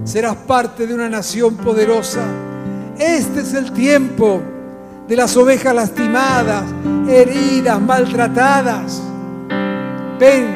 Serás 0.04 0.36
parte 0.36 0.88
de 0.88 0.94
una 0.94 1.10
nación 1.10 1.56
poderosa. 1.58 2.24
Este 2.98 3.42
es 3.42 3.54
el 3.54 3.72
tiempo 3.72 4.42
de 5.08 5.16
las 5.16 5.36
ovejas 5.38 5.74
lastimadas, 5.74 6.66
heridas, 7.08 7.80
maltratadas. 7.80 9.02
Ven, 10.20 10.54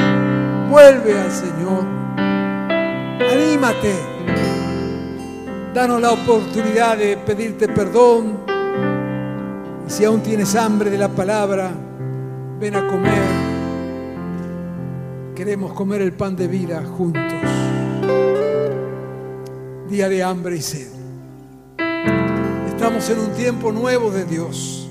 vuelve 0.70 1.20
al 1.20 1.32
Señor. 1.32 1.86
Anímate. 3.32 3.94
Danos 5.74 6.02
la 6.02 6.12
oportunidad 6.12 6.98
de 6.98 7.16
pedirte 7.18 7.68
perdón. 7.70 8.40
Y 9.88 9.90
si 9.90 10.04
aún 10.04 10.22
tienes 10.22 10.56
hambre 10.56 10.90
de 10.90 10.98
la 10.98 11.08
palabra, 11.08 11.72
ven 12.60 12.76
a 12.76 12.88
comer. 12.88 13.22
Queremos 15.36 15.74
comer 15.74 16.02
el 16.02 16.14
pan 16.14 16.36
de 16.36 16.48
vida 16.48 16.84
juntos. 16.84 17.24
Día 19.92 20.08
de 20.08 20.24
hambre 20.24 20.56
y 20.56 20.62
sed. 20.62 20.88
Estamos 22.70 23.10
en 23.10 23.20
un 23.20 23.32
tiempo 23.34 23.74
nuevo 23.74 24.10
de 24.10 24.24
Dios. 24.24 24.88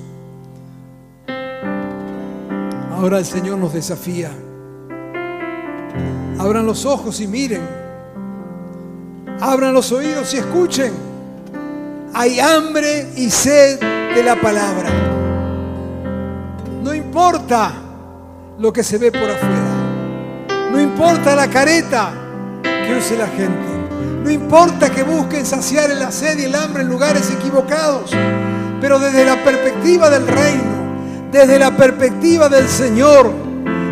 Ahora 2.91 3.17
el 3.17 3.25
Señor 3.25 3.57
nos 3.57 3.73
desafía. 3.73 4.29
Abran 6.37 6.67
los 6.67 6.85
ojos 6.85 7.19
y 7.19 7.25
miren. 7.25 7.63
Abran 9.39 9.73
los 9.73 9.91
oídos 9.91 10.31
y 10.35 10.37
escuchen. 10.37 10.93
Hay 12.13 12.39
hambre 12.39 13.09
y 13.15 13.31
sed 13.31 13.79
de 13.79 14.21
la 14.21 14.39
palabra. 14.39 14.91
No 16.83 16.93
importa 16.93 17.71
lo 18.59 18.71
que 18.71 18.83
se 18.83 18.99
ve 18.99 19.11
por 19.11 19.31
afuera. 19.31 20.69
No 20.71 20.79
importa 20.79 21.35
la 21.35 21.47
careta 21.47 22.13
que 22.61 22.95
use 22.95 23.17
la 23.17 23.25
gente. 23.25 23.70
No 24.23 24.29
importa 24.29 24.89
que 24.89 25.03
busquen 25.03 25.45
saciar 25.45 25.89
la 25.91 26.11
sed 26.11 26.39
y 26.39 26.43
el 26.45 26.55
hambre 26.55 26.83
en 26.83 26.89
lugares 26.89 27.31
equivocados. 27.31 28.11
Pero 28.79 28.99
desde 28.99 29.25
la 29.25 29.43
perspectiva 29.43 30.09
del 30.09 30.27
reino, 30.27 31.29
desde 31.31 31.59
la 31.59 31.71
perspectiva 31.71 32.49
del 32.49 32.67
Señor, 32.67 33.31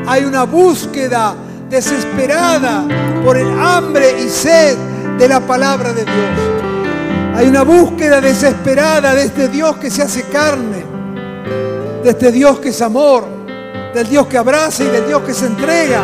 hay 0.08 0.26
una 0.26 0.44
búsqueda 0.44 1.36
desesperada 1.70 2.84
por 3.24 3.38
el 3.38 3.60
hambre 3.60 4.22
y 4.22 4.30
sed 4.30 4.78
de 5.18 5.28
la 5.28 5.40
palabra 5.40 5.94
de 5.94 6.04
Dios. 6.04 7.36
Hay 7.36 7.48
una 7.48 7.64
búsqueda 7.64 8.20
desesperada 8.20 9.14
de 9.14 9.24
este 9.26 9.48
Dios 9.48 9.78
que 9.78 9.90
se 9.90 10.02
hace 10.02 10.24
carne, 10.24 10.84
de 12.04 12.10
este 12.10 12.32
Dios 12.32 12.60
que 12.60 12.70
es 12.70 12.82
amor, 12.82 13.26
del 13.94 14.10
Dios 14.10 14.28
que 14.28 14.38
abraza 14.38 14.84
y 14.84 14.88
del 14.88 15.08
Dios 15.08 15.22
que 15.22 15.34
se 15.34 15.46
entrega. 15.46 16.04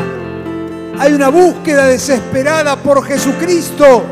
Hay 0.98 1.12
una 1.12 1.30
búsqueda 1.30 1.88
desesperada 1.88 2.78
por 2.78 3.04
Jesucristo. 3.04 4.04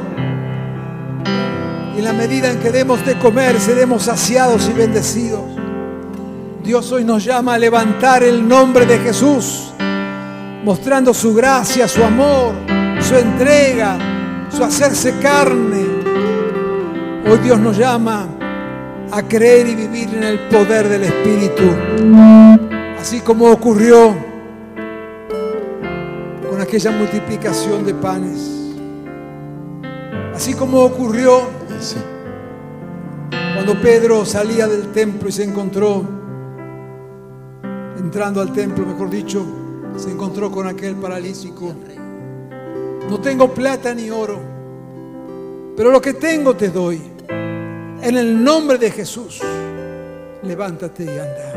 Y 1.95 1.99
en 1.99 2.03
la 2.03 2.13
medida 2.13 2.51
en 2.51 2.59
que 2.59 2.71
demos 2.71 3.05
de 3.05 3.17
comer, 3.17 3.59
seremos 3.59 4.03
saciados 4.03 4.69
y 4.69 4.73
bendecidos. 4.73 5.43
Dios 6.61 6.91
hoy 6.91 7.05
nos 7.05 7.23
llama 7.23 7.53
a 7.53 7.57
levantar 7.57 8.23
el 8.23 8.45
nombre 8.45 8.85
de 8.85 8.99
Jesús, 8.99 9.73
mostrando 10.63 11.13
su 11.13 11.33
gracia, 11.33 11.87
su 11.87 12.03
amor, 12.03 12.53
su 12.99 13.15
entrega, 13.15 13.97
su 14.49 14.63
hacerse 14.63 15.19
carne. 15.21 15.85
Hoy 17.29 17.37
Dios 17.39 17.59
nos 17.59 17.77
llama 17.77 18.27
a 19.09 19.23
creer 19.23 19.67
y 19.67 19.75
vivir 19.75 20.09
en 20.15 20.23
el 20.23 20.39
poder 20.49 20.89
del 20.89 21.03
Espíritu. 21.03 21.63
Así 22.99 23.21
como 23.21 23.51
ocurrió 23.51 24.32
aquella 26.73 26.89
multiplicación 26.89 27.85
de 27.85 27.93
panes. 27.93 28.49
Así 30.33 30.55
como 30.55 30.81
ocurrió 30.81 31.41
cuando 33.53 33.79
Pedro 33.79 34.25
salía 34.25 34.65
del 34.65 34.91
templo 34.91 35.29
y 35.29 35.31
se 35.31 35.43
encontró, 35.43 36.03
entrando 37.99 38.41
al 38.41 38.51
templo, 38.51 38.87
mejor 38.87 39.11
dicho, 39.11 39.45
se 39.97 40.09
encontró 40.09 40.49
con 40.49 40.65
aquel 40.65 40.95
paralítico. 40.95 41.75
No 43.07 43.21
tengo 43.21 43.53
plata 43.53 43.93
ni 43.93 44.09
oro, 44.09 44.39
pero 45.77 45.91
lo 45.91 46.01
que 46.01 46.13
tengo 46.13 46.55
te 46.55 46.69
doy. 46.69 46.99
En 47.29 48.17
el 48.17 48.43
nombre 48.43 48.79
de 48.79 48.89
Jesús, 48.89 49.41
levántate 50.41 51.03
y 51.03 51.09
anda. 51.09 51.53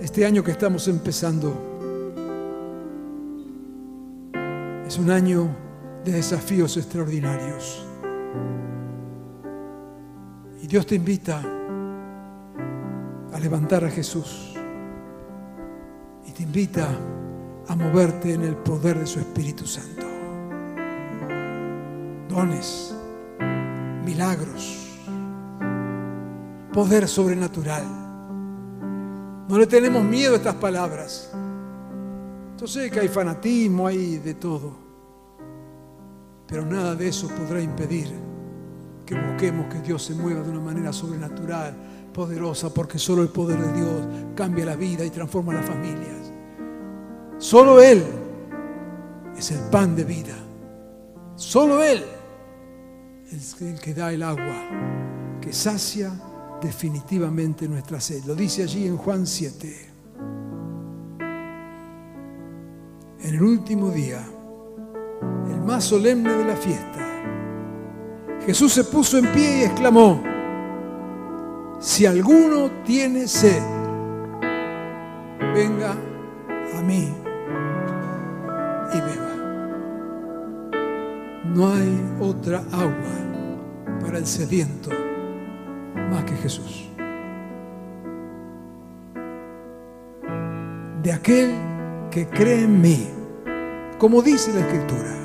Este 0.00 0.24
año 0.24 0.44
que 0.44 0.52
estamos 0.52 0.86
empezando 0.86 1.71
es 4.92 4.98
un 4.98 5.10
año 5.10 5.48
de 6.04 6.12
desafíos 6.12 6.76
extraordinarios. 6.76 7.82
Y 10.60 10.66
Dios 10.66 10.84
te 10.84 10.96
invita 10.96 11.42
a 13.32 13.38
levantar 13.40 13.86
a 13.86 13.90
Jesús 13.90 14.54
y 16.26 16.32
te 16.32 16.42
invita 16.42 16.86
a 17.68 17.74
moverte 17.74 18.34
en 18.34 18.42
el 18.42 18.54
poder 18.56 18.98
de 18.98 19.06
su 19.06 19.18
Espíritu 19.18 19.66
Santo. 19.66 20.06
Dones, 22.28 22.94
milagros, 24.04 25.00
poder 26.70 27.08
sobrenatural. 27.08 27.84
No 29.48 29.58
le 29.58 29.66
tenemos 29.66 30.04
miedo 30.04 30.34
a 30.34 30.36
estas 30.36 30.56
palabras. 30.56 31.32
Yo 32.60 32.66
sé 32.66 32.90
que 32.90 33.00
hay 33.00 33.08
fanatismo, 33.08 33.86
hay 33.86 34.18
de 34.18 34.34
todo. 34.34 34.81
Pero 36.52 36.66
nada 36.66 36.94
de 36.94 37.08
eso 37.08 37.28
podrá 37.28 37.62
impedir 37.62 38.08
que 39.06 39.18
busquemos 39.18 39.72
que 39.72 39.80
Dios 39.80 40.02
se 40.02 40.14
mueva 40.14 40.42
de 40.42 40.50
una 40.50 40.60
manera 40.60 40.92
sobrenatural, 40.92 41.74
poderosa, 42.12 42.72
porque 42.74 42.98
solo 42.98 43.22
el 43.22 43.30
poder 43.30 43.58
de 43.58 43.72
Dios 43.72 44.06
cambia 44.36 44.66
la 44.66 44.76
vida 44.76 45.02
y 45.02 45.08
transforma 45.08 45.54
las 45.54 45.64
familias. 45.64 46.30
Solo 47.38 47.80
Él 47.80 48.04
es 49.34 49.50
el 49.50 49.60
pan 49.70 49.96
de 49.96 50.04
vida. 50.04 50.36
Solo 51.36 51.82
Él 51.82 52.04
es 53.32 53.58
el 53.62 53.80
que 53.80 53.94
da 53.94 54.12
el 54.12 54.22
agua 54.22 54.68
que 55.40 55.54
sacia 55.54 56.12
definitivamente 56.60 57.66
nuestra 57.66 57.98
sed. 57.98 58.24
Lo 58.26 58.34
dice 58.34 58.62
allí 58.62 58.86
en 58.86 58.98
Juan 58.98 59.26
7. 59.26 59.88
En 63.22 63.34
el 63.34 63.42
último 63.42 63.88
día, 63.90 64.22
más 65.64 65.84
solemne 65.84 66.32
de 66.32 66.44
la 66.44 66.56
fiesta, 66.56 66.98
Jesús 68.46 68.72
se 68.72 68.84
puso 68.84 69.18
en 69.18 69.26
pie 69.32 69.60
y 69.60 69.62
exclamó, 69.64 70.22
si 71.78 72.06
alguno 72.06 72.70
tiene 72.84 73.26
sed, 73.28 73.62
venga 75.54 75.92
a 76.76 76.82
mí 76.82 77.12
y 78.94 79.00
beba. 79.00 79.32
No 81.54 81.72
hay 81.72 82.00
otra 82.20 82.62
agua 82.72 84.00
para 84.00 84.18
el 84.18 84.26
sediento 84.26 84.90
más 86.10 86.24
que 86.24 86.36
Jesús. 86.36 86.88
De 91.02 91.12
aquel 91.12 91.52
que 92.10 92.28
cree 92.28 92.64
en 92.64 92.80
mí, 92.80 93.08
como 93.98 94.22
dice 94.22 94.52
la 94.52 94.60
Escritura, 94.60 95.21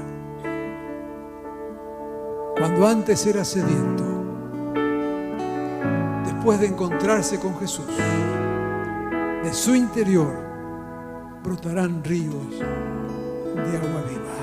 cuando 2.68 2.86
antes 2.86 3.26
era 3.26 3.46
sediento, 3.46 4.04
después 6.26 6.60
de 6.60 6.68
encontrarse 6.68 7.40
con 7.40 7.58
Jesús, 7.60 7.86
de 9.42 9.54
su 9.54 9.74
interior 9.74 10.34
brotarán 11.42 12.04
ríos 12.04 12.60
de 12.60 13.78
agua 13.78 14.04
viva. 14.10 14.34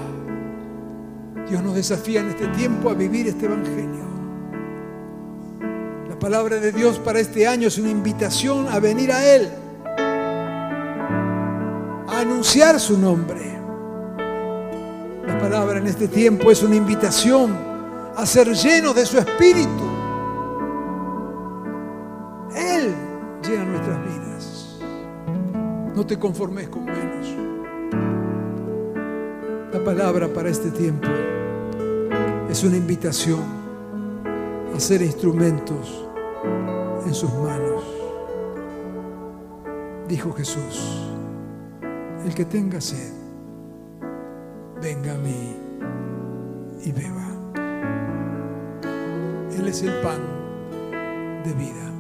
Dios 1.51 1.63
nos 1.63 1.75
desafía 1.75 2.21
en 2.21 2.31
este 2.31 2.47
tiempo 2.49 2.89
a 2.89 2.95
vivir 2.95 3.29
este 3.29 3.45
Evangelio. 3.45 4.07
La 6.09 6.19
palabra 6.19 6.57
de 6.57 6.73
Dios 6.73 6.99
para 6.99 7.21
este 7.21 7.47
año 7.47 7.69
es 7.69 7.77
una 7.77 7.91
invitación 7.91 8.69
a 8.69 8.79
venir 8.79 9.13
a 9.13 9.23
Él, 9.35 9.51
a 12.09 12.21
anunciar 12.21 12.81
su 12.81 12.99
nombre. 12.99 13.59
La 15.27 15.39
palabra 15.39 15.77
en 15.77 15.87
este 15.87 16.09
tiempo 16.09 16.51
es 16.51 16.63
una 16.63 16.77
invitación 16.77 17.74
a 18.17 18.27
ser 18.27 18.53
llenos 18.55 18.95
de 18.95 19.07
su 19.07 19.19
espíritu. 19.19 19.85
Él 22.55 22.95
llena 23.43 23.65
nuestras 23.65 24.05
vidas. 24.05 24.79
No 25.95 26.07
te 26.07 26.19
conformes 26.19 26.69
con 26.69 26.85
menos. 26.85 27.27
La 29.73 29.83
palabra 29.83 30.29
para 30.29 30.49
este 30.49 30.71
tiempo 30.71 31.09
es 32.49 32.63
una 32.63 32.77
invitación 32.77 33.41
a 34.75 34.79
ser 34.79 35.03
instrumentos 35.03 36.07
en 37.07 37.15
sus 37.15 37.33
manos. 37.35 37.83
Dijo 40.09 40.33
Jesús, 40.33 41.09
el 42.25 42.35
que 42.35 42.45
tenga 42.45 42.81
sed, 42.81 43.13
venga 44.81 45.15
a 45.15 45.19
mí 45.19 45.57
y 46.85 46.93
beba. 46.93 47.34
Él 49.65 49.71
es 49.71 49.83
el 49.83 49.95
pan 50.03 50.21
de 51.43 51.55
vida 51.55 51.91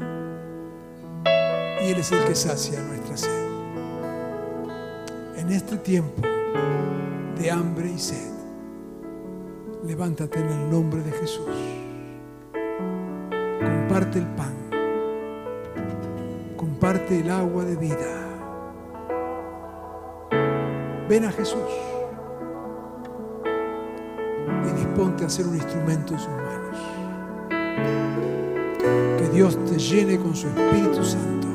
y 1.83 1.93
Él 1.93 1.99
es 1.99 2.13
el 2.13 2.23
que 2.27 2.35
sacia 2.35 2.79
nuestra 2.83 3.17
sed. 3.17 3.47
En 5.39 5.51
este 5.51 5.79
tiempo 5.79 6.21
de 7.39 7.51
hambre 7.51 7.91
y 7.91 7.99
sed, 7.99 8.31
levántate 9.83 10.41
en 10.41 10.47
el 10.47 10.71
nombre 10.71 11.01
de 11.01 11.13
Jesús. 11.13 11.49
Comparte 13.63 14.19
el 14.19 14.27
pan. 14.27 14.53
Comparte 16.59 17.21
el 17.21 17.31
agua 17.31 17.65
de 17.65 17.77
vida. 17.77 18.29
Ven 21.09 21.25
a 21.25 21.33
Jesús 21.33 21.63
y 24.69 24.73
disponte 24.77 25.25
a 25.25 25.31
ser 25.31 25.47
un 25.47 25.55
instrumento 25.55 26.13
en 26.13 26.21
sus 26.21 26.29
manos. 26.29 26.64
Que 29.19 29.29
Dios 29.33 29.59
te 29.65 29.79
llene 29.79 30.19
con 30.19 30.35
su 30.35 30.49
Espíritu 30.49 31.05
Santo 31.05 31.49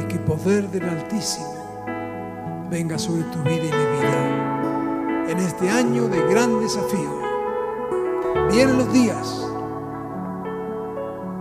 y 0.00 0.04
que 0.08 0.18
poder 0.18 0.68
del 0.70 0.88
Altísimo 0.88 1.56
venga 2.70 2.98
sobre 2.98 3.22
tu 3.24 3.42
vida 3.42 3.54
y 3.54 3.58
mi 3.62 3.68
vida. 3.68 5.26
En 5.28 5.38
este 5.38 5.68
año 5.68 6.08
de 6.08 6.20
gran 6.28 6.60
desafío, 6.60 7.20
vienen 8.50 8.78
los 8.78 8.92
días 8.92 9.46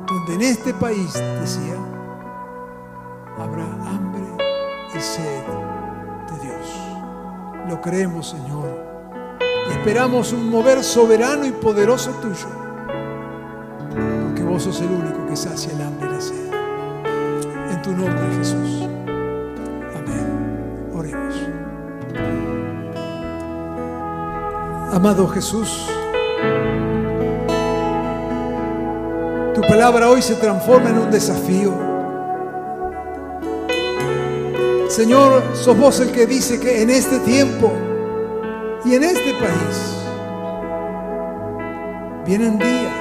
donde 0.08 0.34
en 0.34 0.42
este 0.42 0.74
país, 0.74 1.14
decía, 1.14 1.76
habrá 3.38 3.66
hambre 3.66 4.24
y 4.96 5.00
sed 5.00 5.44
de 6.32 6.40
Dios. 6.44 7.70
Lo 7.70 7.82
creemos, 7.82 8.30
Señor. 8.30 8.86
Esperamos 9.72 10.32
un 10.32 10.50
mover 10.50 10.84
soberano 10.84 11.46
y 11.46 11.52
poderoso 11.52 12.12
tuyo. 12.22 12.65
Vos 14.56 14.64
sos 14.64 14.80
el 14.80 14.88
único 14.90 15.28
que 15.28 15.36
sacia 15.36 15.70
el 15.74 15.82
hambre 15.82 16.08
y 16.08 16.14
la 16.14 16.22
sed. 16.22 16.54
En 17.72 17.82
tu 17.82 17.92
nombre, 17.92 18.26
Jesús. 18.38 18.88
Amén. 19.98 20.90
Oremos. 20.94 21.36
Amado 24.94 25.28
Jesús, 25.28 25.90
tu 29.54 29.60
palabra 29.60 30.10
hoy 30.10 30.22
se 30.22 30.36
transforma 30.36 30.90
en 30.90 31.00
un 31.00 31.12
desafío. 31.12 31.74
Señor, 34.88 35.44
sos 35.54 35.78
vos 35.78 36.00
el 36.00 36.14
que 36.14 36.26
dice 36.26 36.62
que 36.62 36.82
en 36.82 36.92
este 36.92 37.20
tiempo 37.20 37.74
y 38.86 38.96
en 38.96 39.04
este 39.04 39.34
país 39.34 39.98
vienen 42.26 42.58
días 42.58 42.95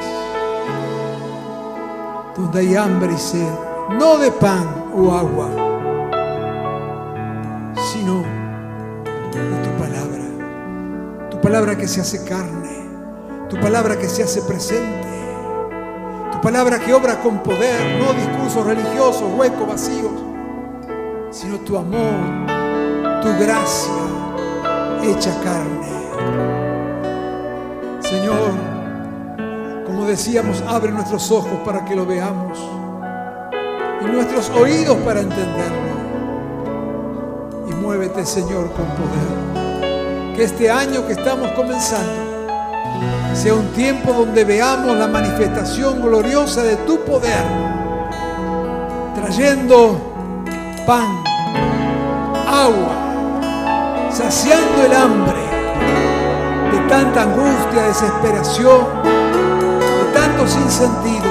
hay 2.58 2.76
hambre 2.76 3.12
y 3.12 3.18
sed, 3.18 3.48
no 3.98 4.18
de 4.18 4.30
pan 4.30 4.90
o 4.94 5.12
agua, 5.12 5.48
sino 7.92 8.22
de 9.32 9.62
tu 9.62 9.70
palabra. 9.78 11.30
Tu 11.30 11.40
palabra 11.40 11.76
que 11.76 11.88
se 11.88 12.00
hace 12.00 12.24
carne, 12.24 12.88
tu 13.48 13.58
palabra 13.60 13.98
que 13.98 14.08
se 14.08 14.22
hace 14.22 14.42
presente, 14.42 15.08
tu 16.32 16.40
palabra 16.40 16.78
que 16.78 16.92
obra 16.92 17.20
con 17.20 17.42
poder, 17.42 17.98
no 17.98 18.12
discursos 18.12 18.64
religiosos, 18.66 19.24
huecos, 19.36 19.68
vacíos, 19.68 20.12
sino 21.30 21.58
tu 21.60 21.76
amor, 21.76 22.46
tu 23.22 23.28
gracia 23.38 23.92
hecha 25.02 25.34
carne. 25.42 25.94
Señor, 28.00 28.73
decíamos, 30.06 30.62
abre 30.66 30.92
nuestros 30.92 31.30
ojos 31.30 31.60
para 31.64 31.84
que 31.84 31.94
lo 31.94 32.06
veamos 32.06 32.58
y 34.00 34.04
nuestros 34.06 34.50
oídos 34.50 34.96
para 34.98 35.20
entenderlo. 35.20 35.94
Y 37.68 37.74
muévete, 37.74 38.24
Señor, 38.26 38.70
con 38.72 38.86
poder. 38.86 40.34
Que 40.36 40.44
este 40.44 40.70
año 40.70 41.06
que 41.06 41.12
estamos 41.12 41.50
comenzando 41.52 42.24
sea 43.34 43.54
un 43.54 43.68
tiempo 43.72 44.12
donde 44.12 44.44
veamos 44.44 44.96
la 44.96 45.08
manifestación 45.08 46.00
gloriosa 46.00 46.62
de 46.62 46.76
tu 46.76 46.98
poder, 47.00 47.44
trayendo 49.14 50.00
pan, 50.86 51.22
agua, 52.46 54.10
saciando 54.10 54.84
el 54.86 54.92
hambre 54.92 55.44
de 56.72 56.88
tanta 56.88 57.22
angustia, 57.22 57.82
desesperación, 57.88 58.86
de 60.44 60.48
tanto 60.48 60.48
sinsentido. 60.48 61.30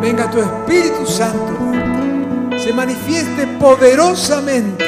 Venga 0.00 0.30
tu 0.30 0.38
Espíritu 0.40 1.06
Santo, 1.06 1.58
se 2.58 2.72
manifieste 2.72 3.46
poderosamente 3.58 4.84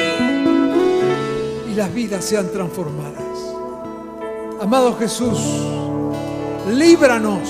y 1.69 1.73
las 1.73 1.93
vidas 1.93 2.23
sean 2.25 2.49
transformadas. 2.51 3.23
Amado 4.61 4.95
Jesús, 4.97 5.39
líbranos 6.69 7.49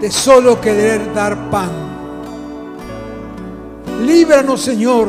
de 0.00 0.10
solo 0.10 0.60
querer 0.60 1.12
dar 1.14 1.50
pan. 1.50 1.70
Líbranos, 4.04 4.60
Señor, 4.60 5.08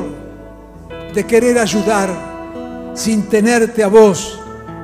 de 1.14 1.26
querer 1.26 1.60
ayudar 1.60 2.10
sin 2.93 3.24
tenerte 3.24 3.84
a 3.84 3.88
vos 3.88 4.39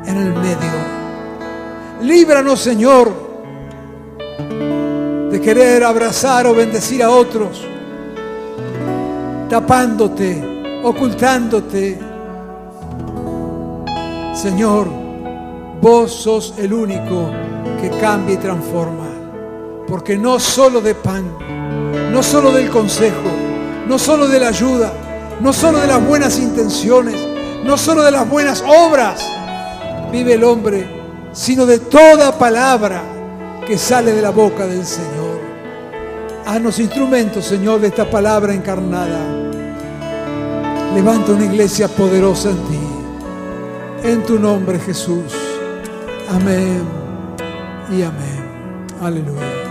en 0.05 0.17
el 0.17 0.33
medio. 0.33 0.83
Líbranos, 2.01 2.59
Señor, 2.59 3.22
querer 5.43 5.83
abrazar 5.83 6.47
o 6.47 6.55
bendecir 6.55 7.03
a 7.03 7.09
otros, 7.09 7.61
tapándote, 9.49 10.81
ocultándote. 10.83 11.99
Señor, 14.33 14.87
vos 15.81 16.11
sos 16.13 16.53
el 16.57 16.73
único 16.73 17.29
que 17.81 17.89
cambia 17.99 18.35
y 18.35 18.37
transforma. 18.37 19.09
Porque 19.87 20.17
no 20.17 20.39
solo 20.39 20.79
de 20.79 20.95
pan, 20.95 21.25
no 22.11 22.23
solo 22.23 22.51
del 22.51 22.69
consejo, 22.69 23.29
no 23.87 23.99
solo 23.99 24.27
de 24.27 24.39
la 24.39 24.47
ayuda, 24.47 24.93
no 25.41 25.51
solo 25.51 25.79
de 25.79 25.87
las 25.87 26.05
buenas 26.05 26.39
intenciones, 26.39 27.15
no 27.65 27.77
solo 27.77 28.01
de 28.01 28.11
las 28.11 28.27
buenas 28.29 28.63
obras 28.65 29.21
vive 30.11 30.35
el 30.35 30.43
hombre, 30.45 30.87
sino 31.33 31.65
de 31.65 31.79
toda 31.79 32.37
palabra 32.37 33.01
que 33.67 33.77
sale 33.77 34.13
de 34.13 34.21
la 34.21 34.29
boca 34.29 34.65
del 34.65 34.85
Señor. 34.85 35.22
Haznos 36.45 36.79
instrumentos, 36.79 37.45
Señor, 37.45 37.79
de 37.79 37.87
esta 37.87 38.09
palabra 38.09 38.53
encarnada. 38.53 39.19
Levanta 40.93 41.31
una 41.31 41.45
iglesia 41.45 41.87
poderosa 41.87 42.49
en 42.49 42.57
ti. 42.57 44.09
En 44.09 44.23
tu 44.23 44.37
nombre, 44.37 44.77
Jesús. 44.79 45.33
Amén 46.29 46.83
y 47.91 48.01
amén. 48.01 48.43
Aleluya. 49.01 49.62